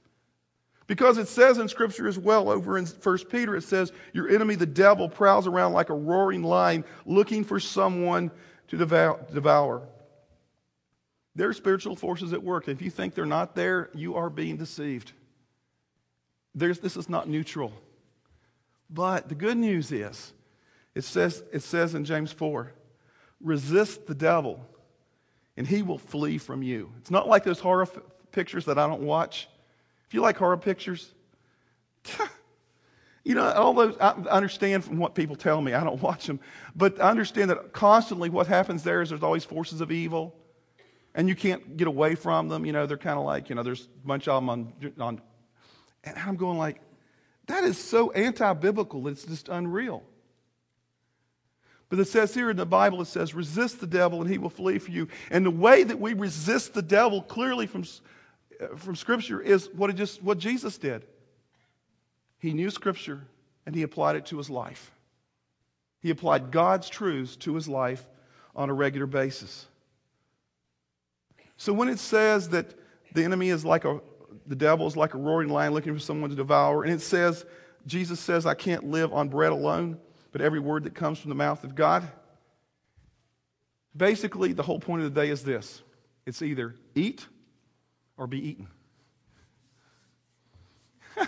Because 0.86 1.16
it 1.16 1.28
says 1.28 1.58
in 1.58 1.68
Scripture 1.68 2.06
as 2.06 2.18
well, 2.18 2.50
over 2.50 2.76
in 2.76 2.84
1 2.86 3.18
Peter, 3.30 3.56
it 3.56 3.62
says, 3.62 3.92
Your 4.12 4.28
enemy, 4.28 4.54
the 4.54 4.66
devil, 4.66 5.08
prowls 5.08 5.46
around 5.46 5.72
like 5.72 5.88
a 5.88 5.94
roaring 5.94 6.42
lion 6.42 6.84
looking 7.06 7.42
for 7.42 7.58
someone 7.58 8.30
to 8.68 8.76
devour. 8.76 9.82
There 11.34 11.48
are 11.48 11.54
spiritual 11.54 11.96
forces 11.96 12.32
at 12.32 12.42
work. 12.42 12.68
If 12.68 12.82
you 12.82 12.90
think 12.90 13.14
they're 13.14 13.26
not 13.26 13.54
there, 13.54 13.90
you 13.94 14.16
are 14.16 14.28
being 14.28 14.56
deceived. 14.56 15.12
There's, 16.54 16.78
this 16.78 16.96
is 16.96 17.08
not 17.08 17.28
neutral. 17.28 17.72
But 18.90 19.28
the 19.28 19.34
good 19.34 19.56
news 19.56 19.90
is, 19.90 20.32
it 20.94 21.02
says, 21.02 21.42
it 21.52 21.62
says 21.62 21.94
in 21.94 22.04
James 22.04 22.30
4 22.30 22.72
resist 23.40 24.06
the 24.06 24.14
devil, 24.14 24.64
and 25.56 25.66
he 25.66 25.82
will 25.82 25.98
flee 25.98 26.38
from 26.38 26.62
you. 26.62 26.92
It's 26.98 27.10
not 27.10 27.28
like 27.28 27.42
those 27.42 27.58
horror 27.58 27.82
f- 27.82 27.98
pictures 28.30 28.64
that 28.66 28.78
I 28.78 28.86
don't 28.86 29.02
watch 29.02 29.48
if 30.06 30.14
you 30.14 30.20
like 30.20 30.36
horror 30.36 30.56
pictures, 30.56 31.12
you 33.24 33.34
know, 33.34 33.50
all 33.52 33.74
those, 33.74 33.96
I 33.98 34.12
understand 34.30 34.84
from 34.84 34.98
what 34.98 35.14
people 35.14 35.36
tell 35.36 35.60
me. 35.60 35.72
I 35.72 35.82
don't 35.82 36.00
watch 36.00 36.26
them. 36.26 36.40
But 36.76 37.00
I 37.00 37.10
understand 37.10 37.50
that 37.50 37.72
constantly 37.72 38.28
what 38.28 38.46
happens 38.46 38.82
there 38.82 39.02
is 39.02 39.08
there's 39.08 39.22
always 39.22 39.44
forces 39.44 39.80
of 39.80 39.90
evil, 39.90 40.34
and 41.14 41.28
you 41.28 41.34
can't 41.34 41.76
get 41.76 41.88
away 41.88 42.14
from 42.14 42.48
them. 42.48 42.66
You 42.66 42.72
know, 42.72 42.86
they're 42.86 42.96
kind 42.96 43.18
of 43.18 43.24
like, 43.24 43.48
you 43.48 43.54
know, 43.54 43.62
there's 43.62 43.88
a 44.04 44.06
bunch 44.06 44.28
of 44.28 44.42
them 44.42 44.50
on, 44.50 44.72
on 44.98 45.20
and 46.04 46.18
I'm 46.18 46.36
going 46.36 46.58
like, 46.58 46.80
that 47.46 47.64
is 47.64 47.78
so 47.78 48.10
anti-biblical. 48.12 49.08
It's 49.08 49.24
just 49.24 49.48
unreal. 49.48 50.02
But 51.88 51.98
it 51.98 52.06
says 52.06 52.34
here 52.34 52.50
in 52.50 52.56
the 52.56 52.66
Bible, 52.66 53.02
it 53.02 53.06
says, 53.06 53.34
resist 53.34 53.80
the 53.80 53.86
devil 53.86 54.20
and 54.20 54.30
he 54.30 54.38
will 54.38 54.50
flee 54.50 54.78
from 54.78 54.94
you. 54.94 55.08
And 55.30 55.44
the 55.46 55.50
way 55.50 55.84
that 55.84 56.00
we 56.00 56.14
resist 56.14 56.74
the 56.74 56.82
devil 56.82 57.22
clearly 57.22 57.66
from, 57.66 57.84
Uh, 58.60 58.76
from 58.76 58.96
Scripture 58.96 59.40
is 59.40 59.68
what, 59.72 59.90
it 59.90 59.94
just, 59.94 60.22
what 60.22 60.38
Jesus 60.38 60.78
did. 60.78 61.04
He 62.38 62.52
knew 62.52 62.70
Scripture 62.70 63.22
and 63.66 63.74
he 63.74 63.82
applied 63.82 64.16
it 64.16 64.26
to 64.26 64.38
his 64.38 64.50
life. 64.50 64.90
He 66.00 66.10
applied 66.10 66.50
God's 66.50 66.88
truths 66.88 67.36
to 67.36 67.54
his 67.54 67.66
life 67.66 68.06
on 68.54 68.68
a 68.68 68.74
regular 68.74 69.06
basis. 69.06 69.66
So 71.56 71.72
when 71.72 71.88
it 71.88 71.98
says 71.98 72.50
that 72.50 72.74
the 73.14 73.24
enemy 73.24 73.48
is 73.48 73.64
like 73.64 73.84
a, 73.84 74.00
the 74.46 74.56
devil 74.56 74.86
is 74.86 74.96
like 74.96 75.14
a 75.14 75.18
roaring 75.18 75.48
lion 75.48 75.72
looking 75.72 75.94
for 75.94 76.00
someone 76.00 76.30
to 76.30 76.36
devour, 76.36 76.82
and 76.84 76.92
it 76.92 77.00
says, 77.00 77.46
Jesus 77.86 78.20
says, 78.20 78.44
I 78.44 78.54
can't 78.54 78.84
live 78.84 79.12
on 79.12 79.28
bread 79.28 79.52
alone, 79.52 79.98
but 80.32 80.40
every 80.40 80.60
word 80.60 80.84
that 80.84 80.94
comes 80.94 81.18
from 81.18 81.30
the 81.30 81.34
mouth 81.34 81.64
of 81.64 81.74
God. 81.74 82.06
Basically, 83.96 84.52
the 84.52 84.62
whole 84.62 84.80
point 84.80 85.02
of 85.02 85.14
the 85.14 85.20
day 85.20 85.30
is 85.30 85.44
this 85.44 85.82
it's 86.26 86.42
either 86.42 86.74
eat 86.94 87.26
or 88.16 88.26
be 88.26 88.48
eaten. 88.48 88.68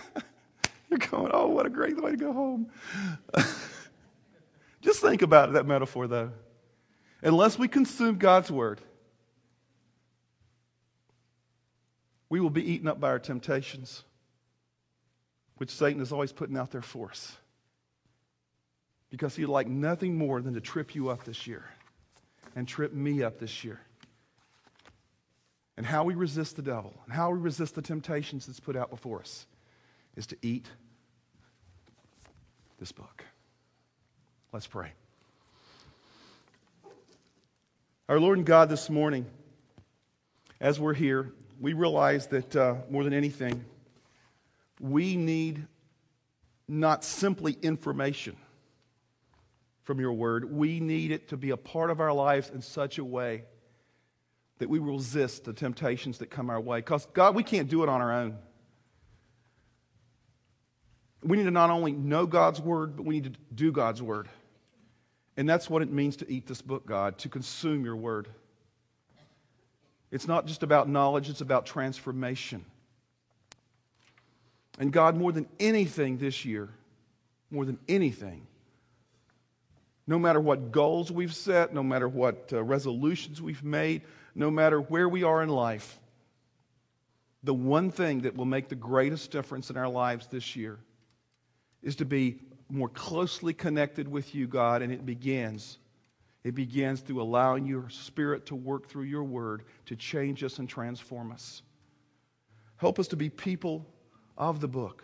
You're 0.88 0.98
going, 0.98 1.30
oh, 1.32 1.48
what 1.48 1.66
a 1.66 1.70
great 1.70 2.00
way 2.00 2.12
to 2.12 2.16
go 2.16 2.32
home. 2.32 2.68
Just 4.80 5.00
think 5.00 5.22
about 5.22 5.52
that 5.54 5.66
metaphor, 5.66 6.06
though. 6.06 6.30
Unless 7.22 7.58
we 7.58 7.66
consume 7.66 8.18
God's 8.18 8.50
word, 8.50 8.80
we 12.28 12.40
will 12.40 12.50
be 12.50 12.72
eaten 12.72 12.86
up 12.88 13.00
by 13.00 13.08
our 13.08 13.18
temptations, 13.18 14.04
which 15.56 15.70
Satan 15.70 16.00
is 16.00 16.12
always 16.12 16.32
putting 16.32 16.56
out 16.56 16.70
there 16.70 16.82
for 16.82 17.10
us. 17.10 17.36
Because 19.10 19.36
he'd 19.36 19.46
like 19.46 19.68
nothing 19.68 20.18
more 20.18 20.42
than 20.42 20.54
to 20.54 20.60
trip 20.60 20.94
you 20.94 21.08
up 21.08 21.24
this 21.24 21.46
year 21.46 21.64
and 22.54 22.66
trip 22.66 22.92
me 22.92 23.22
up 23.22 23.38
this 23.38 23.64
year. 23.64 23.80
And 25.76 25.84
how 25.84 26.04
we 26.04 26.14
resist 26.14 26.56
the 26.56 26.62
devil 26.62 26.94
and 27.04 27.12
how 27.12 27.30
we 27.30 27.38
resist 27.38 27.74
the 27.74 27.82
temptations 27.82 28.46
that's 28.46 28.60
put 28.60 28.76
out 28.76 28.90
before 28.90 29.20
us 29.20 29.46
is 30.16 30.26
to 30.28 30.36
eat 30.40 30.66
this 32.78 32.92
book. 32.92 33.24
Let's 34.52 34.66
pray. 34.66 34.92
Our 38.08 38.18
Lord 38.18 38.38
and 38.38 38.46
God, 38.46 38.68
this 38.68 38.88
morning, 38.88 39.26
as 40.60 40.80
we're 40.80 40.94
here, 40.94 41.32
we 41.60 41.72
realize 41.72 42.28
that 42.28 42.56
uh, 42.56 42.76
more 42.88 43.04
than 43.04 43.12
anything, 43.12 43.64
we 44.80 45.16
need 45.16 45.66
not 46.68 47.04
simply 47.04 47.56
information 47.62 48.36
from 49.82 50.00
your 50.00 50.12
word, 50.12 50.50
we 50.50 50.80
need 50.80 51.10
it 51.10 51.28
to 51.28 51.36
be 51.36 51.50
a 51.50 51.56
part 51.56 51.90
of 51.90 52.00
our 52.00 52.12
lives 52.12 52.50
in 52.50 52.60
such 52.62 52.98
a 52.98 53.04
way 53.04 53.44
that 54.58 54.68
we 54.68 54.78
resist 54.78 55.44
the 55.44 55.52
temptations 55.52 56.18
that 56.18 56.30
come 56.30 56.50
our 56.50 56.60
way. 56.60 56.78
Because, 56.78 57.06
God, 57.06 57.34
we 57.34 57.42
can't 57.42 57.68
do 57.68 57.82
it 57.82 57.88
on 57.88 58.00
our 58.00 58.12
own. 58.12 58.36
We 61.22 61.36
need 61.36 61.44
to 61.44 61.50
not 61.50 61.70
only 61.70 61.92
know 61.92 62.26
God's 62.26 62.60
word, 62.60 62.96
but 62.96 63.04
we 63.04 63.16
need 63.16 63.34
to 63.34 63.40
do 63.54 63.72
God's 63.72 64.00
word. 64.00 64.28
And 65.36 65.48
that's 65.48 65.68
what 65.68 65.82
it 65.82 65.90
means 65.90 66.16
to 66.16 66.30
eat 66.30 66.46
this 66.46 66.62
book, 66.62 66.86
God, 66.86 67.18
to 67.18 67.28
consume 67.28 67.84
your 67.84 67.96
word. 67.96 68.28
It's 70.10 70.26
not 70.26 70.46
just 70.46 70.62
about 70.62 70.88
knowledge, 70.88 71.28
it's 71.28 71.40
about 71.40 71.66
transformation. 71.66 72.64
And 74.78 74.92
God, 74.92 75.16
more 75.16 75.32
than 75.32 75.46
anything 75.58 76.18
this 76.18 76.44
year, 76.44 76.68
more 77.50 77.64
than 77.64 77.78
anything, 77.88 78.46
no 80.06 80.18
matter 80.18 80.40
what 80.40 80.70
goals 80.70 81.10
we've 81.10 81.34
set, 81.34 81.74
no 81.74 81.82
matter 81.82 82.08
what 82.08 82.50
uh, 82.52 82.62
resolutions 82.62 83.42
we've 83.42 83.64
made, 83.64 84.02
no 84.36 84.50
matter 84.50 84.80
where 84.80 85.08
we 85.08 85.22
are 85.22 85.42
in 85.42 85.48
life, 85.48 85.98
the 87.42 87.54
one 87.54 87.90
thing 87.90 88.20
that 88.20 88.36
will 88.36 88.44
make 88.44 88.68
the 88.68 88.74
greatest 88.74 89.30
difference 89.30 89.70
in 89.70 89.76
our 89.76 89.88
lives 89.88 90.26
this 90.26 90.54
year 90.54 90.78
is 91.82 91.96
to 91.96 92.04
be 92.04 92.38
more 92.68 92.88
closely 92.90 93.54
connected 93.54 94.06
with 94.06 94.34
you, 94.34 94.46
God, 94.46 94.82
and 94.82 94.92
it 94.92 95.06
begins 95.06 95.78
it 96.44 96.54
begins 96.54 97.00
through 97.00 97.20
allowing 97.20 97.66
your 97.66 97.88
spirit 97.88 98.46
to 98.46 98.54
work 98.54 98.86
through 98.86 99.02
your 99.02 99.24
word 99.24 99.64
to 99.86 99.96
change 99.96 100.44
us 100.44 100.60
and 100.60 100.68
transform 100.68 101.32
us. 101.32 101.62
Help 102.76 103.00
us 103.00 103.08
to 103.08 103.16
be 103.16 103.28
people 103.28 103.84
of 104.38 104.60
the 104.60 104.68
book, 104.68 105.02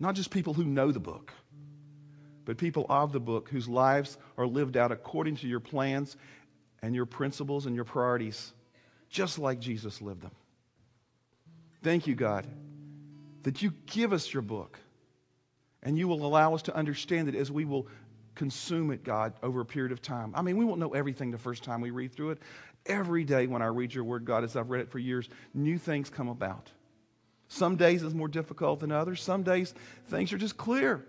not 0.00 0.16
just 0.16 0.32
people 0.32 0.52
who 0.52 0.64
know 0.64 0.90
the 0.90 0.98
book, 0.98 1.32
but 2.44 2.58
people 2.58 2.84
of 2.88 3.12
the 3.12 3.20
book 3.20 3.48
whose 3.48 3.68
lives 3.68 4.18
are 4.36 4.44
lived 4.44 4.76
out 4.76 4.90
according 4.90 5.36
to 5.36 5.46
your 5.46 5.60
plans 5.60 6.16
and 6.84 6.94
your 6.94 7.06
principles 7.06 7.64
and 7.64 7.74
your 7.74 7.86
priorities, 7.86 8.52
just 9.08 9.38
like 9.38 9.58
Jesus 9.58 10.02
lived 10.02 10.20
them. 10.20 10.32
Thank 11.82 12.06
you, 12.06 12.14
God, 12.14 12.46
that 13.42 13.62
you 13.62 13.72
give 13.86 14.12
us 14.12 14.32
your 14.32 14.42
book 14.42 14.78
and 15.82 15.96
you 15.96 16.08
will 16.08 16.26
allow 16.26 16.54
us 16.54 16.60
to 16.62 16.76
understand 16.76 17.28
it 17.28 17.34
as 17.34 17.50
we 17.50 17.64
will 17.64 17.88
consume 18.34 18.90
it, 18.90 19.02
God, 19.02 19.32
over 19.42 19.62
a 19.62 19.64
period 19.64 19.92
of 19.92 20.02
time. 20.02 20.32
I 20.34 20.42
mean, 20.42 20.58
we 20.58 20.64
won't 20.66 20.78
know 20.78 20.92
everything 20.92 21.30
the 21.30 21.38
first 21.38 21.64
time 21.64 21.80
we 21.80 21.90
read 21.90 22.12
through 22.12 22.32
it. 22.32 22.42
Every 22.84 23.24
day 23.24 23.46
when 23.46 23.62
I 23.62 23.66
read 23.66 23.94
your 23.94 24.04
word, 24.04 24.26
God, 24.26 24.44
as 24.44 24.54
I've 24.54 24.68
read 24.68 24.82
it 24.82 24.90
for 24.90 24.98
years, 24.98 25.26
new 25.54 25.78
things 25.78 26.10
come 26.10 26.28
about. 26.28 26.70
Some 27.48 27.76
days 27.76 28.02
it's 28.02 28.12
more 28.12 28.28
difficult 28.28 28.80
than 28.80 28.92
others. 28.92 29.22
Some 29.22 29.42
days 29.42 29.72
things 30.08 30.34
are 30.34 30.38
just 30.38 30.58
clear. 30.58 31.02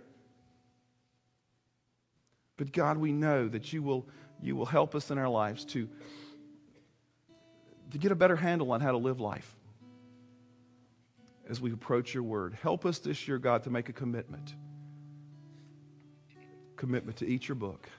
But 2.56 2.72
God, 2.72 2.98
we 2.98 3.12
know 3.12 3.50
that 3.50 3.74
you 3.74 3.84
will, 3.84 4.08
you 4.41 4.56
will 4.56 4.65
help 4.65 4.95
us 4.95 5.12
in 5.12 5.17
our 5.17 5.30
lives 5.30 5.65
to, 5.65 5.88
to 7.91 7.98
get 7.98 8.12
a 8.12 8.15
better 8.15 8.36
handle 8.36 8.71
on 8.71 8.82
how 8.82 8.91
to 8.91 8.98
live 8.98 9.19
life 9.19 9.56
as 11.50 11.62
we 11.62 11.71
approach 11.71 12.13
your 12.13 12.24
word. 12.24 12.58
Help 12.62 12.86
us 12.86 13.00
this 13.00 13.28
year, 13.28 13.38
God, 13.38 13.63
to 13.63 13.69
make 13.69 13.89
a 13.89 13.93
commitment 13.93 14.56
commitment 16.76 17.17
to 17.17 17.26
eat 17.26 17.48
your 17.48 17.56
book, 17.56 17.89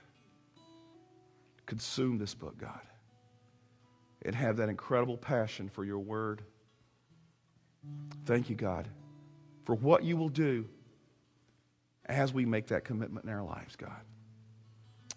consume 1.65 2.19
this 2.19 2.35
book, 2.35 2.59
God, 2.59 2.81
and 4.23 4.35
have 4.35 4.59
that 4.59 4.69
incredible 4.69 5.17
passion 5.17 5.69
for 5.69 5.85
your 5.85 5.99
word. 5.99 6.43
Thank 8.27 8.51
you, 8.51 8.57
God, 8.57 8.89
for 9.65 9.75
what 9.75 10.05
you 10.05 10.17
will 10.17 10.29
do 10.29 10.67
as 12.05 12.33
we 12.33 12.45
make 12.45 12.69
that 12.69 12.85
commitment 12.85 13.25
in 13.25 13.33
our 13.33 13.43
lives, 13.43 13.77
God. 13.77 14.03